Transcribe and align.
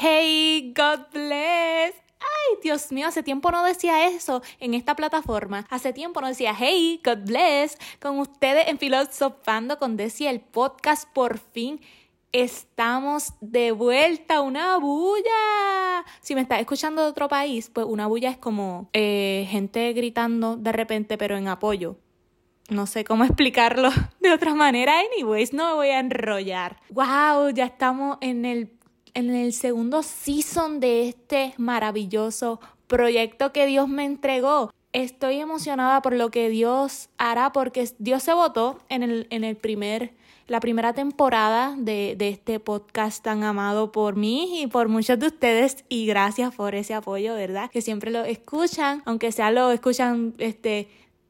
Hey, 0.00 0.72
God 0.76 1.06
bless. 1.12 1.92
Ay, 2.20 2.58
Dios 2.62 2.92
mío, 2.92 3.08
hace 3.08 3.24
tiempo 3.24 3.50
no 3.50 3.64
decía 3.64 4.06
eso 4.06 4.42
en 4.60 4.74
esta 4.74 4.94
plataforma. 4.94 5.66
Hace 5.70 5.92
tiempo 5.92 6.20
no 6.20 6.28
decía, 6.28 6.54
hey, 6.56 7.00
God 7.04 7.26
bless, 7.26 7.76
con 8.00 8.20
ustedes 8.20 8.68
en 8.68 8.78
Filosofando 8.78 9.76
con 9.80 9.96
Desi, 9.96 10.28
el 10.28 10.40
podcast 10.40 11.12
por 11.12 11.38
fin. 11.38 11.80
Estamos 12.30 13.32
de 13.40 13.72
vuelta, 13.72 14.40
una 14.40 14.76
bulla. 14.76 16.04
Si 16.20 16.36
me 16.36 16.42
estás 16.42 16.60
escuchando 16.60 17.02
de 17.02 17.08
otro 17.08 17.26
país, 17.26 17.68
pues 17.68 17.84
una 17.84 18.06
bulla 18.06 18.30
es 18.30 18.38
como 18.38 18.90
eh, 18.92 19.48
gente 19.50 19.92
gritando 19.94 20.56
de 20.56 20.70
repente, 20.70 21.18
pero 21.18 21.36
en 21.36 21.48
apoyo. 21.48 21.96
No 22.68 22.86
sé 22.86 23.02
cómo 23.02 23.24
explicarlo 23.24 23.90
de 24.20 24.30
otra 24.30 24.54
manera. 24.54 25.00
Anyways, 25.00 25.52
no 25.52 25.70
me 25.70 25.74
voy 25.74 25.88
a 25.88 25.98
enrollar. 25.98 26.76
¡Wow! 26.90 27.50
Ya 27.50 27.64
estamos 27.64 28.18
en 28.20 28.44
el 28.44 28.77
en 29.14 29.30
el 29.30 29.52
segundo 29.52 30.02
season 30.02 30.80
de 30.80 31.08
este 31.08 31.54
maravilloso 31.56 32.60
proyecto 32.86 33.52
que 33.52 33.66
Dios 33.66 33.88
me 33.88 34.04
entregó. 34.04 34.72
Estoy 34.92 35.40
emocionada 35.40 36.00
por 36.02 36.14
lo 36.14 36.30
que 36.30 36.48
Dios 36.48 37.10
hará 37.18 37.52
porque 37.52 37.88
Dios 37.98 38.22
se 38.22 38.32
votó 38.32 38.80
en 38.88 39.02
el, 39.02 39.26
en 39.30 39.44
el 39.44 39.56
primer, 39.56 40.14
la 40.46 40.60
primera 40.60 40.94
temporada 40.94 41.74
de, 41.76 42.14
de 42.16 42.30
este 42.30 42.58
podcast 42.58 43.22
tan 43.22 43.44
amado 43.44 43.92
por 43.92 44.16
mí 44.16 44.62
y 44.62 44.66
por 44.66 44.88
muchos 44.88 45.18
de 45.18 45.26
ustedes 45.26 45.84
y 45.88 46.06
gracias 46.06 46.54
por 46.54 46.74
ese 46.74 46.94
apoyo, 46.94 47.34
¿verdad? 47.34 47.70
Que 47.70 47.82
siempre 47.82 48.10
lo 48.10 48.24
escuchan, 48.24 49.02
aunque 49.04 49.30
sea 49.30 49.50
lo 49.50 49.70
escuchan 49.70 50.34
este 50.38 50.88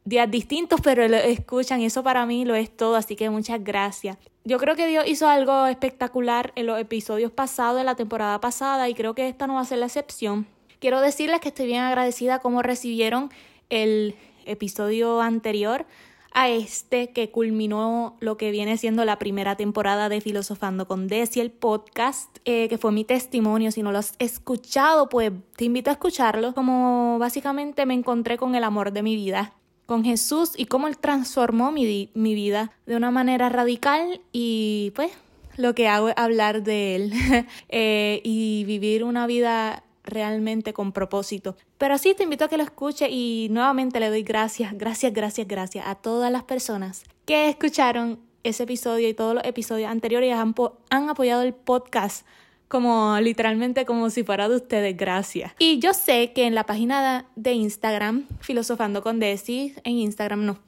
días 0.08 0.30
distintos, 0.30 0.80
pero 0.80 1.06
lo 1.06 1.16
escuchan 1.16 1.80
y 1.80 1.86
eso 1.86 2.02
para 2.02 2.24
mí 2.24 2.44
lo 2.44 2.54
es 2.54 2.74
todo, 2.74 2.96
así 2.96 3.14
que 3.14 3.28
muchas 3.30 3.62
gracias. 3.62 4.16
Yo 4.44 4.58
creo 4.58 4.74
que 4.74 4.86
Dios 4.86 5.04
hizo 5.06 5.28
algo 5.28 5.66
espectacular 5.66 6.52
en 6.56 6.66
los 6.66 6.80
episodios 6.80 7.30
pasados, 7.30 7.78
de 7.78 7.84
la 7.84 7.94
temporada 7.94 8.40
pasada, 8.40 8.88
y 8.88 8.94
creo 8.94 9.14
que 9.14 9.28
esta 9.28 9.46
no 9.46 9.54
va 9.54 9.60
a 9.60 9.64
ser 9.64 9.78
la 9.78 9.86
excepción. 9.86 10.46
Quiero 10.80 11.00
decirles 11.00 11.40
que 11.40 11.48
estoy 11.48 11.66
bien 11.66 11.82
agradecida 11.82 12.38
cómo 12.38 12.62
recibieron 12.62 13.30
el 13.68 14.14
episodio 14.46 15.20
anterior 15.20 15.84
a 16.32 16.48
este 16.48 17.10
que 17.10 17.30
culminó 17.30 18.16
lo 18.20 18.36
que 18.36 18.50
viene 18.50 18.76
siendo 18.76 19.04
la 19.04 19.18
primera 19.18 19.56
temporada 19.56 20.08
de 20.08 20.20
Filosofando 20.20 20.86
con 20.86 21.08
Desi, 21.08 21.40
el 21.40 21.50
podcast, 21.50 22.38
eh, 22.44 22.68
que 22.68 22.78
fue 22.78 22.92
mi 22.92 23.04
testimonio. 23.04 23.72
Si 23.72 23.82
no 23.82 23.92
lo 23.92 23.98
has 23.98 24.14
escuchado, 24.18 25.08
pues 25.08 25.32
te 25.56 25.64
invito 25.64 25.90
a 25.90 25.94
escucharlo. 25.94 26.54
Como 26.54 27.18
básicamente 27.18 27.86
me 27.86 27.94
encontré 27.94 28.38
con 28.38 28.54
el 28.54 28.64
amor 28.64 28.92
de 28.92 29.02
mi 29.02 29.16
vida 29.16 29.57
con 29.88 30.04
Jesús 30.04 30.52
y 30.54 30.66
cómo 30.66 30.86
Él 30.86 30.98
transformó 30.98 31.72
mi, 31.72 32.10
mi 32.12 32.34
vida 32.34 32.72
de 32.84 32.94
una 32.94 33.10
manera 33.10 33.48
radical 33.48 34.20
y 34.32 34.92
pues 34.94 35.10
lo 35.56 35.74
que 35.74 35.88
hago 35.88 36.10
es 36.10 36.14
hablar 36.18 36.62
de 36.62 36.94
Él 36.94 37.12
eh, 37.70 38.20
y 38.22 38.64
vivir 38.64 39.02
una 39.02 39.26
vida 39.26 39.84
realmente 40.04 40.74
con 40.74 40.92
propósito. 40.92 41.56
Pero 41.78 41.96
sí, 41.96 42.12
te 42.14 42.24
invito 42.24 42.44
a 42.44 42.48
que 42.48 42.58
lo 42.58 42.64
escuche 42.64 43.08
y 43.08 43.48
nuevamente 43.50 43.98
le 43.98 44.10
doy 44.10 44.24
gracias, 44.24 44.76
gracias, 44.76 45.14
gracias, 45.14 45.48
gracias 45.48 45.86
a 45.86 45.94
todas 45.94 46.30
las 46.30 46.42
personas 46.42 47.04
que 47.24 47.48
escucharon 47.48 48.20
ese 48.44 48.64
episodio 48.64 49.08
y 49.08 49.14
todos 49.14 49.36
los 49.36 49.44
episodios 49.44 49.90
anteriores 49.90 50.34
han, 50.34 50.54
han 50.90 51.08
apoyado 51.08 51.40
el 51.40 51.54
podcast 51.54 52.26
como 52.68 53.18
literalmente 53.20 53.84
como 53.84 54.10
si 54.10 54.24
fuera 54.24 54.48
de 54.48 54.56
ustedes, 54.56 54.96
gracias. 54.96 55.52
Y 55.58 55.78
yo 55.78 55.94
sé 55.94 56.32
que 56.32 56.46
en 56.46 56.54
la 56.54 56.64
página 56.64 57.26
de 57.34 57.52
Instagram, 57.52 58.26
Filosofando 58.40 59.02
con 59.02 59.18
Desi, 59.18 59.74
en 59.84 59.94
Instagram 59.94 60.44
no, 60.44 60.58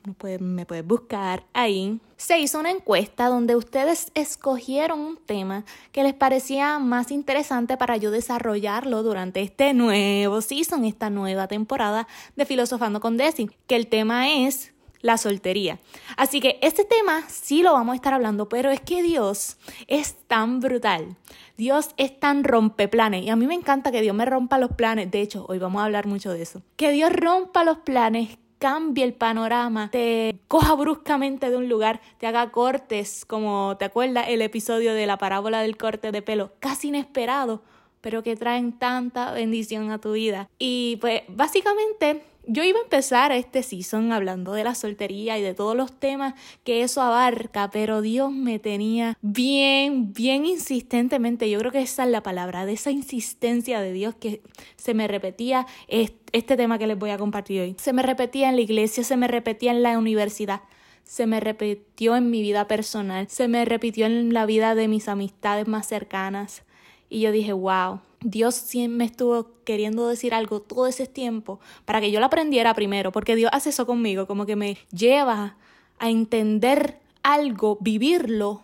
me 0.41 0.67
puedes 0.67 0.87
buscar 0.87 1.45
ahí, 1.53 2.01
se 2.17 2.39
hizo 2.39 2.61
una 2.61 2.71
encuesta 2.71 3.29
donde 3.29 3.57
ustedes 3.57 4.13
escogieron 4.15 5.01
un 5.01 5.17
tema 5.17 5.65
que 5.91 6.03
les 6.03 6.13
parecía 6.13 6.79
más 6.79 7.11
interesante 7.11 7.79
para 7.79 7.97
yo 7.97 8.11
desarrollarlo 8.11 9.03
durante 9.03 9.41
este 9.41 9.73
nuevo 9.73 10.43
season, 10.43 10.85
esta 10.85 11.09
nueva 11.09 11.49
temporada 11.49 12.07
de 12.37 12.45
Filosofando 12.45 13.01
con 13.01 13.17
Desi, 13.17 13.49
que 13.67 13.77
el 13.77 13.87
tema 13.87 14.31
es 14.31 14.75
la 15.01 15.17
soltería. 15.17 15.79
Así 16.17 16.41
que 16.41 16.59
este 16.63 16.85
tema 16.85 17.25
sí 17.29 17.63
lo 17.63 17.73
vamos 17.73 17.93
a 17.93 17.97
estar 17.97 18.15
hablando, 18.15 18.49
pero 18.49 18.71
es 18.71 18.81
que 18.81 19.03
Dios 19.03 19.59
es 19.87 20.17
tan 20.27 20.61
brutal. 20.61 21.17
Dios 21.57 21.91
es 21.97 22.19
tan 22.19 22.45
rompeplanes. 22.45 23.25
Y 23.25 23.31
a 23.31 23.37
mí 23.37 23.47
me 23.47 23.55
encanta 23.55 23.93
que 23.93 24.01
Dios 24.01 24.15
me 24.15 24.25
rompa 24.25 24.59
los 24.59 24.73
planes. 24.73 25.11
De 25.11 25.21
hecho, 25.21 25.45
hoy 25.49 25.59
vamos 25.59 25.83
a 25.83 25.85
hablar 25.85 26.07
mucho 26.07 26.33
de 26.33 26.43
eso. 26.43 26.63
Que 26.77 26.91
Dios 26.91 27.13
rompa 27.13 27.65
los 27.65 27.79
planes, 27.79 28.39
cambie 28.59 29.05
el 29.05 29.15
panorama, 29.15 29.91
te 29.91 30.39
coja 30.47 30.75
bruscamente 30.75 31.51
de 31.51 31.57
un 31.57 31.69
lugar, 31.69 32.01
te 32.19 32.27
haga 32.27 32.51
cortes, 32.51 33.25
como 33.25 33.77
te 33.79 33.87
acuerdas 33.87 34.27
el 34.29 34.43
episodio 34.43 34.95
de 34.95 35.07
la 35.07 35.19
parábola 35.19 35.63
del 35.63 35.77
corte 35.77 36.13
de 36.13 36.23
pelo, 36.23 36.53
casi 36.61 36.89
inesperado, 36.89 37.63
pero 38.01 38.23
que 38.23 38.37
traen 38.37 38.79
tanta 38.79 39.33
bendición 39.33 39.91
a 39.91 39.99
tu 39.99 40.13
vida. 40.13 40.49
Y 40.59 40.99
pues 41.01 41.23
básicamente 41.29 42.23
yo 42.53 42.65
iba 42.65 42.81
a 42.81 42.83
empezar 42.83 43.31
este 43.31 43.63
season 43.63 44.13
hablando 44.13 44.53
de 44.53 44.65
la 44.65 44.75
soltería 44.75 45.39
y 45.39 45.43
de 45.43 45.55
todos 45.55 45.77
los 45.77 45.93
temas 45.93 46.35
que 46.65 46.83
eso 46.83 47.01
abarca, 47.01 47.71
pero 47.71 48.03
Dios 48.03 48.33
me 48.33 48.59
tenía 48.59 49.17
bien, 49.23 50.13
bien 50.13 50.45
insistentemente, 50.47 51.49
yo 51.49 51.61
creo 51.61 51.71
que 51.71 51.83
esa 51.83 52.05
es 52.05 52.11
la 52.11 52.23
palabra, 52.23 52.67
de 52.67 52.73
esa 52.73 52.91
insistencia 52.91 53.81
de 53.81 53.93
Dios 53.93 54.17
que 54.17 54.43
se 54.77 54.95
me 54.95 55.07
repetía 55.07 55.67
este 55.89 56.57
tema 56.57 56.79
que 56.79 56.89
les 56.89 56.99
voy 56.99 57.11
a 57.11 57.19
compartir 57.19 57.61
hoy. 57.61 57.77
Se 57.79 57.93
me 57.93 58.03
repetía 58.03 58.49
en 58.49 58.57
la 58.57 58.63
iglesia, 58.63 59.05
se 59.05 59.17
me 59.17 59.29
repetía 59.29 59.71
en 59.71 59.83
la 59.83 59.97
universidad 59.99 60.63
se 61.03 61.27
me 61.27 61.41
repitió 61.41 62.15
en 62.15 62.31
mi 62.31 62.41
vida 62.41 62.69
personal, 62.69 63.27
se 63.29 63.49
me 63.49 63.65
repitió 63.65 64.07
en 64.07 64.33
la 64.33 64.47
vida 64.47 64.77
de 64.77 64.87
mis 64.87 65.09
amistades 65.09 65.67
más 65.67 65.89
cercanas. 65.89 66.63
Y 67.09 67.21
yo 67.23 67.33
dije, 67.33 67.53
wow, 67.53 68.01
Dios 68.23 68.55
siempre 68.55 68.99
me 68.99 69.05
estuvo 69.05 69.51
queriendo 69.65 70.07
decir 70.07 70.35
algo 70.35 70.61
todo 70.61 70.87
ese 70.87 71.07
tiempo 71.07 71.59
para 71.85 72.01
que 72.01 72.11
yo 72.11 72.21
lo 72.21 72.27
aprendiera 72.27 72.75
primero, 72.75 73.13
porque 73.13 73.37
Dios 73.37 73.51
hace 73.53 73.71
eso 73.71 73.87
conmigo, 73.87 74.27
como 74.27 74.47
que 74.47 74.57
me 74.57 74.77
lleva 74.93 75.57
a 75.99 76.11
entender 76.11 76.99
algo, 77.23 77.79
vivirlo, 77.81 78.63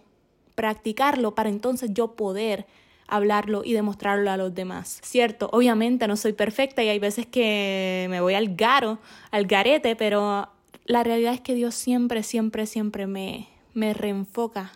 practicarlo, 0.55 1.35
para 1.35 1.49
entonces 1.49 1.91
yo 1.93 2.17
poder 2.17 2.67
hablarlo 3.09 3.63
y 3.65 3.73
demostrarlo 3.73 4.31
a 4.31 4.37
los 4.37 4.55
demás. 4.55 5.01
Cierto, 5.03 5.49
obviamente 5.53 6.09
no 6.09 6.17
soy 6.17 6.33
perfecta 6.33 6.83
y 6.83 6.89
hay 6.89 6.99
veces 6.99 7.27
que 7.27 8.07
me 8.11 8.21
voy 8.21 8.35
al 8.35 8.57
garo, 8.57 8.99
al 9.31 9.47
garete, 9.47 9.97
pero 9.97 10.49
la 10.85 11.03
realidad 11.05 11.35
es 11.35 11.41
que 11.41 11.55
Dios 11.55 11.75
siempre, 11.75 12.23
siempre, 12.23 12.67
siempre 12.67 13.07
me, 13.07 13.49
me 13.75 13.95
reenfoca 13.95 14.73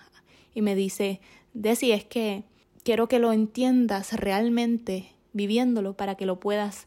y 0.54 0.62
me 0.62 0.74
dice, 0.74 1.20
Desi, 1.54 1.92
es 1.92 2.04
que 2.04 2.44
quiero 2.84 3.08
que 3.08 3.18
lo 3.18 3.32
entiendas 3.32 4.12
realmente 4.12 5.12
viviéndolo 5.32 5.94
para 5.94 6.14
que 6.16 6.26
lo 6.26 6.40
puedas 6.40 6.86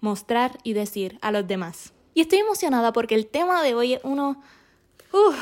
mostrar 0.00 0.58
y 0.62 0.72
decir 0.72 1.18
a 1.22 1.32
los 1.32 1.46
demás. 1.46 1.92
Y 2.14 2.20
estoy 2.22 2.38
emocionada 2.38 2.92
porque 2.92 3.14
el 3.14 3.26
tema 3.26 3.62
de 3.62 3.74
hoy 3.74 3.94
es 3.94 4.00
uno... 4.04 4.42
Uf, 5.12 5.36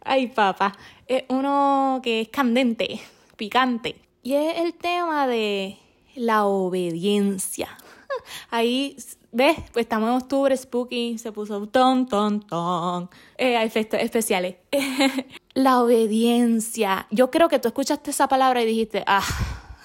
ay 0.00 0.28
papá, 0.28 0.76
es 1.06 1.24
uno 1.28 2.00
que 2.02 2.20
es 2.22 2.28
candente, 2.28 3.00
picante. 3.36 3.96
Y 4.22 4.34
es 4.34 4.58
el 4.58 4.74
tema 4.74 5.26
de 5.26 5.78
la 6.14 6.46
obediencia. 6.46 7.76
Ahí, 8.50 8.96
¿ves? 9.32 9.56
Pues 9.72 9.84
estamos 9.84 10.08
en 10.08 10.16
octubre, 10.16 10.56
spooky, 10.56 11.18
se 11.18 11.32
puso 11.32 11.66
ton, 11.66 12.06
ton, 12.06 12.40
ton. 12.40 13.10
Eh, 13.36 13.62
efectos 13.62 14.00
especiales. 14.00 14.56
la 15.56 15.80
obediencia. 15.80 17.06
Yo 17.10 17.30
creo 17.30 17.48
que 17.48 17.58
tú 17.58 17.68
escuchaste 17.68 18.10
esa 18.10 18.28
palabra 18.28 18.62
y 18.62 18.66
dijiste, 18.66 19.02
ah, 19.06 19.24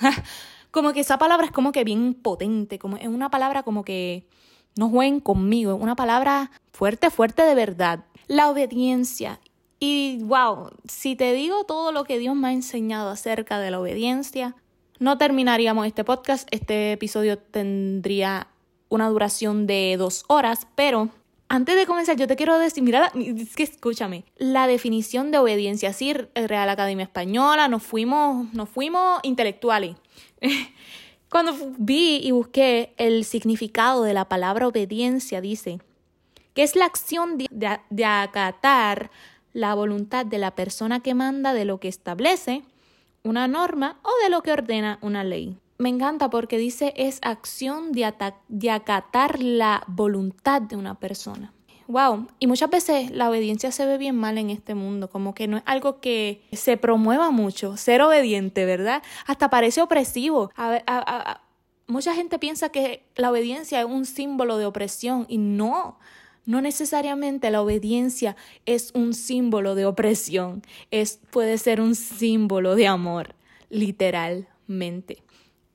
como 0.71 0.91
que 0.91 0.99
esa 0.99 1.17
palabra 1.17 1.45
es 1.45 1.53
como 1.53 1.71
que 1.71 1.85
bien 1.85 2.13
potente, 2.13 2.77
como 2.77 2.97
es 2.97 3.07
una 3.07 3.31
palabra 3.31 3.63
como 3.63 3.85
que 3.85 4.27
no 4.75 4.89
jueguen 4.89 5.21
conmigo, 5.21 5.73
es 5.73 5.81
una 5.81 5.95
palabra 5.95 6.51
fuerte, 6.73 7.09
fuerte 7.09 7.43
de 7.43 7.55
verdad. 7.55 8.03
La 8.27 8.49
obediencia. 8.49 9.39
Y 9.79 10.19
wow, 10.23 10.71
si 10.89 11.15
te 11.15 11.31
digo 11.31 11.63
todo 11.63 11.93
lo 11.93 12.03
que 12.03 12.19
Dios 12.19 12.35
me 12.35 12.49
ha 12.49 12.51
enseñado 12.51 13.09
acerca 13.09 13.57
de 13.57 13.71
la 13.71 13.79
obediencia, 13.79 14.57
no 14.99 15.17
terminaríamos 15.17 15.87
este 15.87 16.03
podcast. 16.03 16.49
Este 16.51 16.91
episodio 16.91 17.37
tendría 17.37 18.47
una 18.89 19.07
duración 19.07 19.67
de 19.67 19.95
dos 19.97 20.25
horas, 20.27 20.67
pero 20.75 21.07
antes 21.51 21.75
de 21.75 21.85
comenzar, 21.85 22.15
yo 22.15 22.27
te 22.27 22.37
quiero 22.37 22.57
decir, 22.57 22.81
mira, 22.81 23.11
es 23.13 23.57
que 23.57 23.63
escúchame, 23.63 24.23
la 24.37 24.67
definición 24.67 25.31
de 25.31 25.37
obediencia, 25.37 25.91
sí, 25.91 26.13
Real 26.13 26.69
Academia 26.69 27.03
Española, 27.03 27.67
nos 27.67 27.83
fuimos, 27.83 28.53
nos 28.53 28.69
fuimos 28.69 29.19
intelectuales. 29.23 29.97
Cuando 31.29 31.53
vi 31.77 32.21
y 32.23 32.31
busqué 32.31 32.93
el 32.95 33.25
significado 33.25 34.03
de 34.03 34.13
la 34.13 34.29
palabra 34.29 34.65
obediencia, 34.65 35.41
dice 35.41 35.81
que 36.53 36.63
es 36.63 36.77
la 36.77 36.85
acción 36.85 37.37
de 37.37 38.05
acatar 38.05 39.11
la 39.51 39.75
voluntad 39.75 40.25
de 40.25 40.37
la 40.37 40.55
persona 40.55 41.01
que 41.01 41.13
manda 41.13 41.53
de 41.53 41.65
lo 41.65 41.81
que 41.81 41.89
establece 41.89 42.63
una 43.23 43.49
norma 43.49 43.99
o 44.03 44.23
de 44.23 44.29
lo 44.29 44.41
que 44.41 44.53
ordena 44.53 44.99
una 45.01 45.25
ley 45.25 45.57
me 45.81 45.89
encanta 45.89 46.29
porque 46.29 46.57
dice 46.57 46.93
es 46.95 47.17
acción 47.23 47.91
de, 47.91 48.05
acatar 48.05 49.41
la 49.41 49.83
voluntad 49.87 50.61
de 50.61 50.75
una 50.75 50.99
persona. 50.99 51.53
wow. 51.87 52.27
Y 52.39 52.47
muchas 52.47 52.69
veces 52.69 53.09
la 53.09 53.29
obediencia 53.29 53.71
se 53.71 53.85
ve 53.87 53.97
bien 53.97 54.15
mal 54.15 54.37
en 54.37 54.51
este 54.51 54.75
mundo, 54.75 55.09
como 55.09 55.33
que 55.33 55.47
no 55.47 55.57
es 55.57 55.63
algo 55.65 55.99
que 55.99 56.43
se 56.53 56.77
promueva 56.77 57.31
mucho, 57.31 57.77
ser 57.77 58.01
obediente, 58.03 58.65
¿verdad? 58.65 59.01
Hasta 59.25 59.49
parece 59.49 59.81
opresivo. 59.81 60.51
mucha 61.87 62.13
gente 62.13 62.37
piensa 62.37 62.69
que 62.69 63.03
la 63.15 63.31
obediencia 63.31 63.79
es 63.79 63.85
un 63.85 64.05
símbolo 64.05 64.57
de 64.57 64.67
opresión 64.67 65.25
y 65.27 65.39
no. 65.39 65.97
No 66.45 66.61
necesariamente 66.61 67.49
la 67.49 67.61
obediencia 67.61 68.35
es 68.65 68.91
un 68.93 69.13
símbolo 69.13 69.73
de 69.75 69.85
opresión, 69.85 70.61
es, 70.91 71.19
puede 71.31 71.57
ser 71.57 71.81
un 71.81 71.95
símbolo 71.95 72.75
de 72.75 72.87
amor, 72.87 73.35
literalmente. 73.69 75.23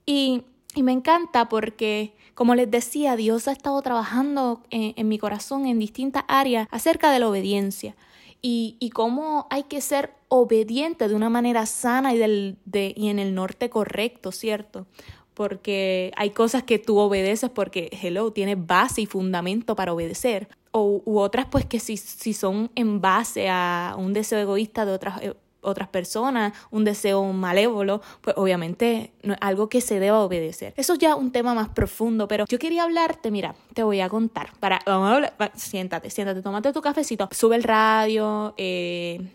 Y, 0.06 0.44
me 0.76 0.93
encanta 0.93 1.49
porque 1.49 2.14
como 2.35 2.55
les 2.55 2.70
decía, 2.70 3.17
Dios 3.17 3.49
ha 3.49 3.53
estado 3.53 3.81
trabajando 3.81 4.62
en, 4.69 5.08
mi 5.08 5.19
corazón 5.19 5.64
en 5.64 5.79
distintas 5.79 6.25
áreas 6.29 6.69
acerca 6.70 7.11
de 7.11 7.19
la 7.19 7.29
obediencia 7.29 7.97
y, 8.43 8.76
y, 8.79 8.91
cómo 8.91 9.47
hay 9.49 9.62
que 9.62 9.81
ser 9.81 10.12
obediente 10.29 11.08
de 11.08 11.14
una 11.14 11.31
manera 11.31 11.64
sana 11.64 12.14
y, 12.14 12.19
del, 12.19 12.58
de, 12.67 12.93
y 12.94 13.08
en 13.08 13.19
el 13.19 13.35
norte 13.35 13.70
correcto, 13.70 14.32
¿cierto? 14.32 14.87
Porque 15.32 16.12
hay 16.17 16.31
cosas 16.31 16.62
que 16.62 16.79
tú 16.79 16.99
obedeces 16.99 17.49
porque, 17.49 17.88
hello, 18.03 18.31
tienes 18.32 18.64
base 18.64 19.00
y 19.00 19.06
fundamento 19.06 19.75
para 19.75 19.94
obedecer. 19.94 20.49
O, 20.73 21.03
u 21.06 21.19
otras 21.19 21.47
pues 21.50 21.64
que 21.64 21.81
si, 21.81 21.97
si 21.97 22.35
son 22.35 22.70
en 22.75 23.00
base 23.00 23.49
a 23.49 23.94
un 23.99 24.12
deseo 24.12 24.38
egoísta 24.38 24.85
de 24.85 24.93
otras 24.93 25.23
eh, 25.23 25.35
otras 25.66 25.88
personas, 25.88 26.52
un 26.70 26.84
deseo 26.84 27.22
malévolo, 27.32 28.00
pues 28.20 28.36
obviamente 28.38 29.12
no 29.22 29.34
es 29.34 29.38
algo 29.42 29.68
que 29.68 29.80
se 29.80 30.00
deba 30.00 30.20
obedecer. 30.20 30.72
Eso 30.76 30.94
es 30.94 30.98
ya 30.98 31.14
un 31.16 31.32
tema 31.32 31.54
más 31.54 31.68
profundo, 31.68 32.28
pero 32.28 32.44
yo 32.46 32.58
quería 32.58 32.84
hablarte, 32.84 33.30
mira, 33.30 33.54
te 33.74 33.82
voy 33.82 34.00
a 34.00 34.08
contar. 34.08 34.50
Para, 34.60 34.80
vamos 34.86 35.10
a 35.10 35.14
hablar, 35.14 35.52
siéntate, 35.54 36.10
siéntate, 36.10 36.42
tómate 36.42 36.72
tu 36.72 36.80
cafecito, 36.80 37.28
sube 37.32 37.56
el 37.56 37.62
radio, 37.62 38.54
eh, 38.56 39.28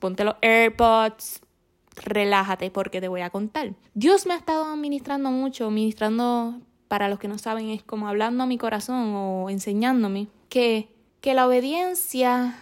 ponte 0.00 0.24
los 0.24 0.34
AirPods, 0.42 1.40
relájate 1.96 2.70
porque 2.70 3.00
te 3.00 3.08
voy 3.08 3.20
a 3.20 3.30
contar. 3.30 3.72
Dios 3.94 4.26
me 4.26 4.34
ha 4.34 4.36
estado 4.36 4.64
administrando 4.64 5.30
mucho, 5.30 5.70
ministrando, 5.70 6.60
para 6.88 7.08
los 7.08 7.18
que 7.18 7.28
no 7.28 7.38
saben, 7.38 7.68
es 7.70 7.82
como 7.82 8.08
hablando 8.08 8.44
a 8.44 8.46
mi 8.46 8.58
corazón 8.58 9.14
o 9.14 9.50
enseñándome 9.50 10.28
que, 10.48 10.88
que 11.20 11.34
la 11.34 11.46
obediencia 11.46 12.56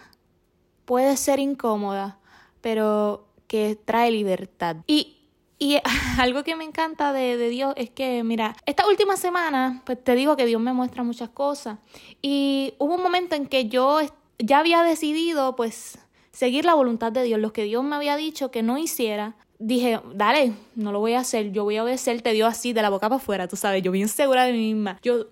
puede 0.85 1.17
ser 1.17 1.39
incómoda, 1.39 2.17
pero 2.61 3.27
que 3.47 3.77
trae 3.83 4.11
libertad. 4.11 4.77
Y, 4.87 5.17
y 5.59 5.77
algo 6.19 6.43
que 6.43 6.55
me 6.55 6.63
encanta 6.63 7.13
de, 7.13 7.37
de, 7.37 7.49
Dios 7.49 7.73
es 7.77 7.89
que, 7.89 8.23
mira, 8.23 8.55
esta 8.65 8.87
última 8.87 9.17
semana, 9.17 9.81
pues 9.85 10.03
te 10.03 10.15
digo 10.15 10.35
que 10.35 10.45
Dios 10.45 10.61
me 10.61 10.73
muestra 10.73 11.03
muchas 11.03 11.29
cosas. 11.29 11.79
Y 12.21 12.73
hubo 12.77 12.95
un 12.95 13.03
momento 13.03 13.35
en 13.35 13.47
que 13.47 13.67
yo 13.67 13.99
ya 14.39 14.59
había 14.59 14.83
decidido, 14.83 15.55
pues, 15.55 15.97
seguir 16.37 16.65
la 16.65 16.75
voluntad 16.75 17.11
de 17.11 17.23
Dios, 17.23 17.39
lo 17.39 17.51
que 17.51 17.63
Dios 17.63 17.83
me 17.83 17.95
había 17.95 18.15
dicho 18.15 18.51
que 18.51 18.61
no 18.61 18.77
hiciera. 18.77 19.35
Dije, 19.57 19.99
dale, 20.13 20.53
no 20.75 20.91
lo 20.91 20.99
voy 20.99 21.13
a 21.13 21.21
hacer, 21.21 21.51
yo 21.51 21.63
voy 21.63 21.77
a 21.77 21.83
obedecer, 21.83 22.21
te 22.21 22.31
dio 22.33 22.45
así 22.45 22.73
de 22.73 22.83
la 22.83 22.91
boca 22.91 23.09
para 23.09 23.15
afuera, 23.19 23.47
tú 23.47 23.55
sabes, 23.55 23.81
yo 23.81 23.91
bien 23.91 24.07
segura 24.07 24.45
de 24.45 24.51
mí 24.51 24.73
misma. 24.73 24.99
Yo, 25.01 25.25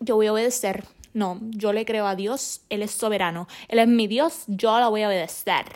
yo 0.00 0.14
voy 0.14 0.28
a 0.28 0.32
obedecer. 0.32 0.84
No, 1.12 1.38
yo 1.42 1.74
le 1.74 1.84
creo 1.84 2.06
a 2.06 2.14
Dios, 2.14 2.62
Él 2.70 2.82
es 2.82 2.90
soberano, 2.90 3.48
Él 3.68 3.78
es 3.78 3.88
mi 3.88 4.06
Dios, 4.06 4.44
yo 4.46 4.78
la 4.78 4.88
voy 4.88 5.02
a 5.02 5.08
obedecer. 5.08 5.66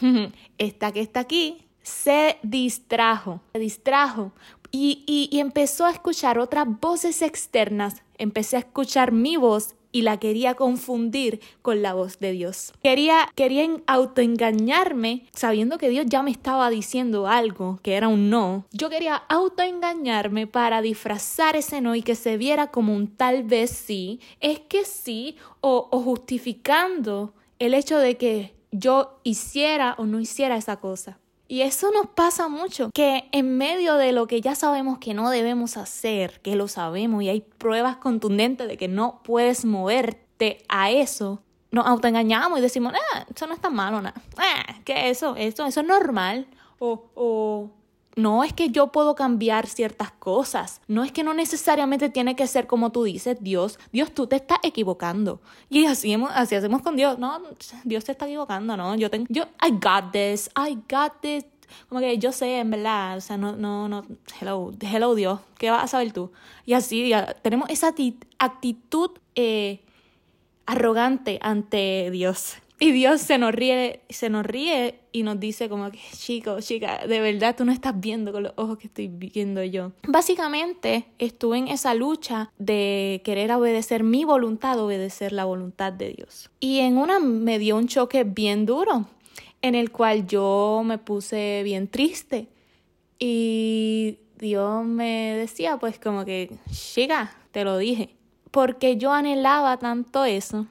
esta 0.58 0.92
que 0.92 1.00
está 1.00 1.20
aquí 1.20 1.64
se 1.82 2.38
distrajo, 2.42 3.40
se 3.52 3.58
distrajo 3.58 4.32
y, 4.70 5.04
y, 5.06 5.38
empezó 5.38 5.86
a 5.86 5.90
escuchar 5.90 6.38
otras 6.38 6.66
voces 6.80 7.22
externas. 7.22 8.02
Empecé 8.18 8.56
a 8.56 8.60
escuchar 8.60 9.12
mi 9.12 9.38
voz 9.38 9.74
y 9.92 10.02
la 10.02 10.18
quería 10.18 10.54
confundir 10.54 11.40
con 11.62 11.80
la 11.80 11.94
voz 11.94 12.18
de 12.18 12.32
Dios. 12.32 12.72
Quería, 12.82 13.30
quería 13.34 13.66
autoengañarme 13.86 15.24
sabiendo 15.32 15.78
que 15.78 15.88
Dios 15.88 16.06
ya 16.06 16.22
me 16.22 16.30
estaba 16.30 16.68
diciendo 16.68 17.26
algo 17.26 17.80
que 17.82 17.94
era 17.94 18.08
un 18.08 18.28
no. 18.28 18.66
Yo 18.72 18.90
quería 18.90 19.16
autoengañarme 19.16 20.46
para 20.46 20.82
disfrazar 20.82 21.56
ese 21.56 21.80
no 21.80 21.94
y 21.94 22.02
que 22.02 22.14
se 22.14 22.36
viera 22.36 22.70
como 22.70 22.94
un 22.94 23.08
tal 23.08 23.44
vez 23.44 23.70
sí, 23.70 24.20
es 24.40 24.60
que 24.60 24.84
sí, 24.84 25.36
o, 25.60 25.88
o 25.90 26.00
justificando 26.00 27.32
el 27.58 27.72
hecho 27.74 27.98
de 27.98 28.16
que 28.16 28.57
yo 28.70 29.20
hiciera 29.24 29.94
o 29.98 30.06
no 30.06 30.20
hiciera 30.20 30.56
esa 30.56 30.76
cosa. 30.76 31.18
Y 31.50 31.62
eso 31.62 31.90
nos 31.92 32.08
pasa 32.08 32.48
mucho, 32.48 32.90
que 32.92 33.28
en 33.32 33.56
medio 33.56 33.94
de 33.94 34.12
lo 34.12 34.26
que 34.26 34.42
ya 34.42 34.54
sabemos 34.54 34.98
que 34.98 35.14
no 35.14 35.30
debemos 35.30 35.78
hacer, 35.78 36.40
que 36.42 36.56
lo 36.56 36.68
sabemos 36.68 37.22
y 37.22 37.30
hay 37.30 37.40
pruebas 37.40 37.96
contundentes 37.96 38.68
de 38.68 38.76
que 38.76 38.86
no 38.86 39.22
puedes 39.24 39.64
moverte 39.64 40.58
a 40.68 40.90
eso, 40.90 41.42
nos 41.70 41.86
autoengañamos 41.86 42.58
y 42.58 42.62
decimos, 42.62 42.92
ah, 43.14 43.24
eso 43.34 43.46
no 43.46 43.54
está 43.54 43.70
malo, 43.70 44.02
nada. 44.02 44.20
Ah, 44.36 44.80
¿qué 44.84 45.08
eso? 45.08 45.36
Eso, 45.36 45.64
eso 45.64 45.80
es 45.80 45.86
normal. 45.86 46.46
O, 46.78 47.10
o 47.14 47.70
no 48.18 48.42
es 48.42 48.52
que 48.52 48.70
yo 48.70 48.88
puedo 48.88 49.14
cambiar 49.14 49.68
ciertas 49.68 50.10
cosas, 50.10 50.80
no 50.88 51.04
es 51.04 51.12
que 51.12 51.22
no 51.22 51.34
necesariamente 51.34 52.10
tiene 52.10 52.34
que 52.34 52.48
ser 52.48 52.66
como 52.66 52.90
tú 52.90 53.04
dices, 53.04 53.36
Dios, 53.40 53.78
Dios 53.92 54.12
tú 54.12 54.26
te 54.26 54.34
estás 54.34 54.58
equivocando. 54.64 55.40
Y 55.70 55.86
así, 55.86 56.16
así 56.30 56.56
hacemos 56.56 56.82
con 56.82 56.96
Dios, 56.96 57.16
no, 57.20 57.40
Dios 57.84 58.04
te 58.04 58.10
está 58.12 58.26
equivocando, 58.26 58.76
¿no? 58.76 58.96
Yo 58.96 59.08
tengo, 59.08 59.26
yo, 59.28 59.44
I 59.64 59.70
got 59.70 60.10
this, 60.10 60.50
I 60.56 60.74
got 60.90 61.20
this. 61.20 61.44
Como 61.88 62.00
que 62.00 62.18
yo 62.18 62.32
sé, 62.32 62.58
en 62.58 62.72
verdad, 62.72 63.18
o 63.18 63.20
sea, 63.20 63.36
no, 63.36 63.54
no, 63.54 63.88
no, 63.88 64.04
hello, 64.40 64.72
hello 64.80 65.14
Dios, 65.14 65.38
¿qué 65.56 65.70
vas 65.70 65.84
a 65.84 65.86
saber 65.86 66.12
tú? 66.12 66.32
Y 66.66 66.72
así, 66.72 67.08
ya, 67.10 67.34
tenemos 67.34 67.70
esa 67.70 67.94
actitud 68.38 69.10
eh, 69.36 69.84
arrogante 70.66 71.38
ante 71.40 72.10
Dios. 72.10 72.56
Y 72.80 72.92
Dios 72.92 73.20
se 73.20 73.38
nos 73.38 73.52
ríe, 73.52 74.02
se 74.08 74.30
nos 74.30 74.46
ríe 74.46 75.00
y 75.10 75.24
nos 75.24 75.40
dice 75.40 75.68
como 75.68 75.90
que, 75.90 75.98
chico, 76.16 76.60
chica, 76.60 77.06
de 77.08 77.20
verdad 77.20 77.56
tú 77.56 77.64
no 77.64 77.72
estás 77.72 77.98
viendo 77.98 78.30
con 78.30 78.44
los 78.44 78.52
ojos 78.54 78.78
que 78.78 78.86
estoy 78.86 79.08
viendo 79.08 79.64
yo. 79.64 79.90
Básicamente 80.06 81.06
estuve 81.18 81.58
en 81.58 81.68
esa 81.68 81.94
lucha 81.94 82.52
de 82.58 83.20
querer 83.24 83.50
obedecer 83.52 84.04
mi 84.04 84.24
voluntad, 84.24 84.78
obedecer 84.78 85.32
la 85.32 85.44
voluntad 85.44 85.92
de 85.92 86.10
Dios. 86.10 86.50
Y 86.60 86.78
en 86.78 86.98
una 86.98 87.18
me 87.18 87.58
dio 87.58 87.76
un 87.76 87.88
choque 87.88 88.22
bien 88.22 88.64
duro, 88.64 89.06
en 89.60 89.74
el 89.74 89.90
cual 89.90 90.28
yo 90.28 90.82
me 90.84 90.98
puse 90.98 91.62
bien 91.64 91.88
triste. 91.88 92.46
Y 93.18 94.18
Dios 94.38 94.84
me 94.84 95.34
decía 95.34 95.78
pues 95.78 95.98
como 95.98 96.24
que, 96.24 96.52
chica, 96.70 97.34
te 97.50 97.64
lo 97.64 97.76
dije. 97.76 98.10
Porque 98.52 98.96
yo 98.96 99.12
anhelaba 99.12 99.78
tanto 99.78 100.24
eso 100.24 100.68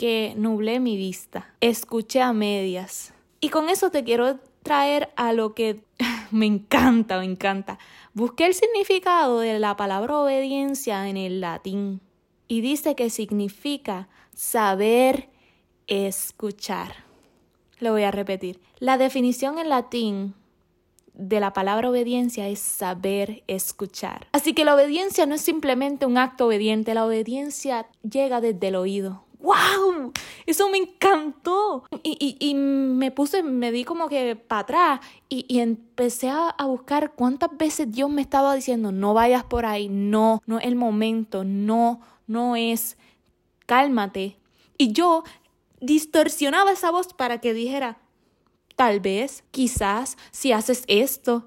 que 0.00 0.32
nublé 0.34 0.80
mi 0.80 0.96
vista, 0.96 1.52
escuché 1.60 2.22
a 2.22 2.32
medias. 2.32 3.12
Y 3.38 3.50
con 3.50 3.68
eso 3.68 3.90
te 3.90 4.02
quiero 4.02 4.38
traer 4.62 5.10
a 5.14 5.34
lo 5.34 5.52
que 5.52 5.84
me 6.30 6.46
encanta, 6.46 7.18
me 7.18 7.26
encanta. 7.26 7.78
Busqué 8.14 8.46
el 8.46 8.54
significado 8.54 9.40
de 9.40 9.58
la 9.58 9.76
palabra 9.76 10.16
obediencia 10.16 11.06
en 11.06 11.18
el 11.18 11.42
latín 11.42 12.00
y 12.48 12.62
dice 12.62 12.94
que 12.94 13.10
significa 13.10 14.08
saber 14.32 15.28
escuchar. 15.86 17.04
Lo 17.78 17.92
voy 17.92 18.04
a 18.04 18.10
repetir. 18.10 18.58
La 18.78 18.96
definición 18.96 19.58
en 19.58 19.68
latín 19.68 20.34
de 21.12 21.40
la 21.40 21.52
palabra 21.52 21.90
obediencia 21.90 22.48
es 22.48 22.60
saber 22.60 23.42
escuchar. 23.48 24.28
Así 24.32 24.54
que 24.54 24.64
la 24.64 24.76
obediencia 24.76 25.26
no 25.26 25.34
es 25.34 25.42
simplemente 25.42 26.06
un 26.06 26.16
acto 26.16 26.46
obediente, 26.46 26.94
la 26.94 27.04
obediencia 27.04 27.86
llega 28.02 28.40
desde 28.40 28.68
el 28.68 28.76
oído, 28.76 29.26
¡Wow! 29.42 30.12
Eso 30.46 30.68
me 30.68 30.78
encantó. 30.78 31.84
Y, 32.02 32.16
y, 32.20 32.50
y 32.50 32.54
me 32.54 33.10
puse, 33.10 33.42
me 33.42 33.72
di 33.72 33.84
como 33.84 34.08
que 34.08 34.36
para 34.36 34.60
atrás 34.60 35.00
y, 35.28 35.44
y 35.48 35.60
empecé 35.60 36.28
a, 36.28 36.48
a, 36.50 36.66
buscar 36.66 37.12
cuántas 37.14 37.56
veces 37.56 37.90
Dios 37.90 38.10
me 38.10 38.22
estaba 38.22 38.54
diciendo, 38.54 38.92
no 38.92 39.14
vayas 39.14 39.44
por 39.44 39.66
ahí, 39.66 39.88
no, 39.88 40.42
no 40.46 40.58
es 40.58 40.66
el 40.66 40.76
momento, 40.76 41.44
no, 41.44 42.00
no 42.26 42.56
es, 42.56 42.96
cálmate. 43.66 44.36
Y 44.76 44.92
yo 44.92 45.24
distorsionaba 45.80 46.72
esa 46.72 46.90
voz 46.90 47.14
para 47.14 47.40
que 47.40 47.54
dijera, 47.54 47.98
tal 48.76 49.00
vez, 49.00 49.44
quizás, 49.50 50.16
si 50.30 50.52
haces 50.52 50.84
esto. 50.86 51.46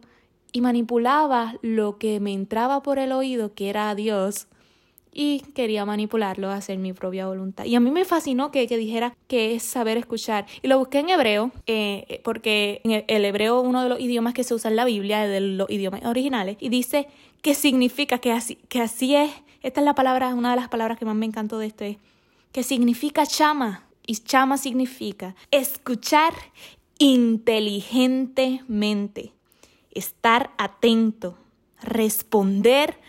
Y 0.51 0.61
manipulaba 0.61 1.55
lo 1.63 1.97
que 1.97 2.19
me 2.19 2.31
entraba 2.31 2.83
por 2.83 2.99
el 2.99 3.11
oído, 3.11 3.55
que 3.55 3.69
era 3.69 3.95
Dios, 3.95 4.47
y 5.13 5.41
quería 5.53 5.85
manipularlo 5.85 6.49
hacer 6.49 6.79
mi 6.79 6.93
propia 6.93 7.27
voluntad. 7.27 7.65
Y 7.65 7.75
a 7.75 7.79
mí 7.79 7.91
me 7.91 8.05
fascinó 8.05 8.51
que, 8.51 8.65
dijera 8.67 9.15
que 9.27 9.55
es 9.55 9.63
saber 9.63 9.97
escuchar. 9.97 10.45
Y 10.61 10.67
lo 10.67 10.77
busqué 10.79 10.99
en 10.99 11.09
hebreo, 11.09 11.51
eh, 11.67 12.21
porque 12.23 12.81
en 12.83 13.03
el, 13.07 13.25
hebreo 13.25 13.61
uno 13.61 13.83
de 13.83 13.89
los 13.89 13.99
idiomas 13.99 14.33
que 14.33 14.43
se 14.43 14.53
usa 14.53 14.71
en 14.71 14.75
la 14.75 14.85
Biblia 14.85 15.27
de 15.27 15.39
los 15.39 15.69
idiomas 15.69 16.03
originales, 16.05 16.57
y 16.59 16.69
dice 16.69 17.07
que 17.41 17.53
significa 17.53 18.17
que 18.17 18.31
así, 18.31 18.55
que 18.69 18.81
así 18.81 19.15
es. 19.15 19.31
Esta 19.61 19.81
es 19.81 19.85
la 19.85 19.95
palabra, 19.95 20.33
una 20.33 20.51
de 20.51 20.55
las 20.57 20.69
palabras 20.69 20.97
que 20.97 21.05
más 21.05 21.15
me 21.15 21.25
encantó 21.25 21.59
de 21.59 21.67
esto, 21.67 21.85
que 22.51 22.63
significa 22.63 23.25
chama. 23.25 23.85
Y 24.05 24.17
chama 24.17 24.57
significa 24.57 25.33
escuchar 25.49 26.33
inteligentemente, 26.97 29.31
estar 29.91 30.51
atento, 30.57 31.37
responder 31.81 32.99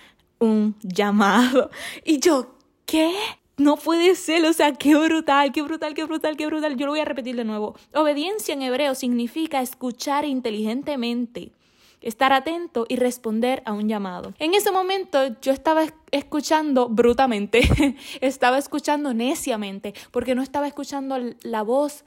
un 0.44 0.76
llamado. 0.82 1.70
Y 2.04 2.20
yo, 2.20 2.56
¿qué? 2.86 3.14
no 3.56 3.76
puede 3.76 4.14
ser, 4.16 4.44
o 4.46 4.52
sea, 4.52 4.72
qué 4.72 4.94
brutal, 4.96 5.52
qué 5.52 5.62
brutal, 5.62 5.94
qué 5.94 6.04
brutal, 6.04 6.36
qué 6.36 6.46
brutal. 6.46 6.76
Yo 6.76 6.86
lo 6.86 6.92
voy 6.92 7.00
a 7.00 7.04
repetir 7.04 7.36
de 7.36 7.44
nuevo. 7.44 7.76
Obediencia 7.94 8.54
en 8.54 8.62
hebreo 8.62 8.94
significa 8.94 9.60
escuchar 9.60 10.24
inteligentemente, 10.24 11.52
estar 12.00 12.32
atento 12.32 12.84
y 12.88 12.96
responder 12.96 13.62
a 13.64 13.72
un 13.72 13.88
llamado. 13.88 14.34
En 14.38 14.54
ese 14.54 14.72
momento 14.72 15.36
yo 15.40 15.52
estaba 15.52 15.86
escuchando 16.10 16.88
brutamente, 16.88 17.96
estaba 18.20 18.58
escuchando 18.58 19.14
neciamente, 19.14 19.94
porque 20.10 20.34
no 20.34 20.42
estaba 20.42 20.66
escuchando 20.66 21.16
la 21.42 21.62
voz 21.62 22.04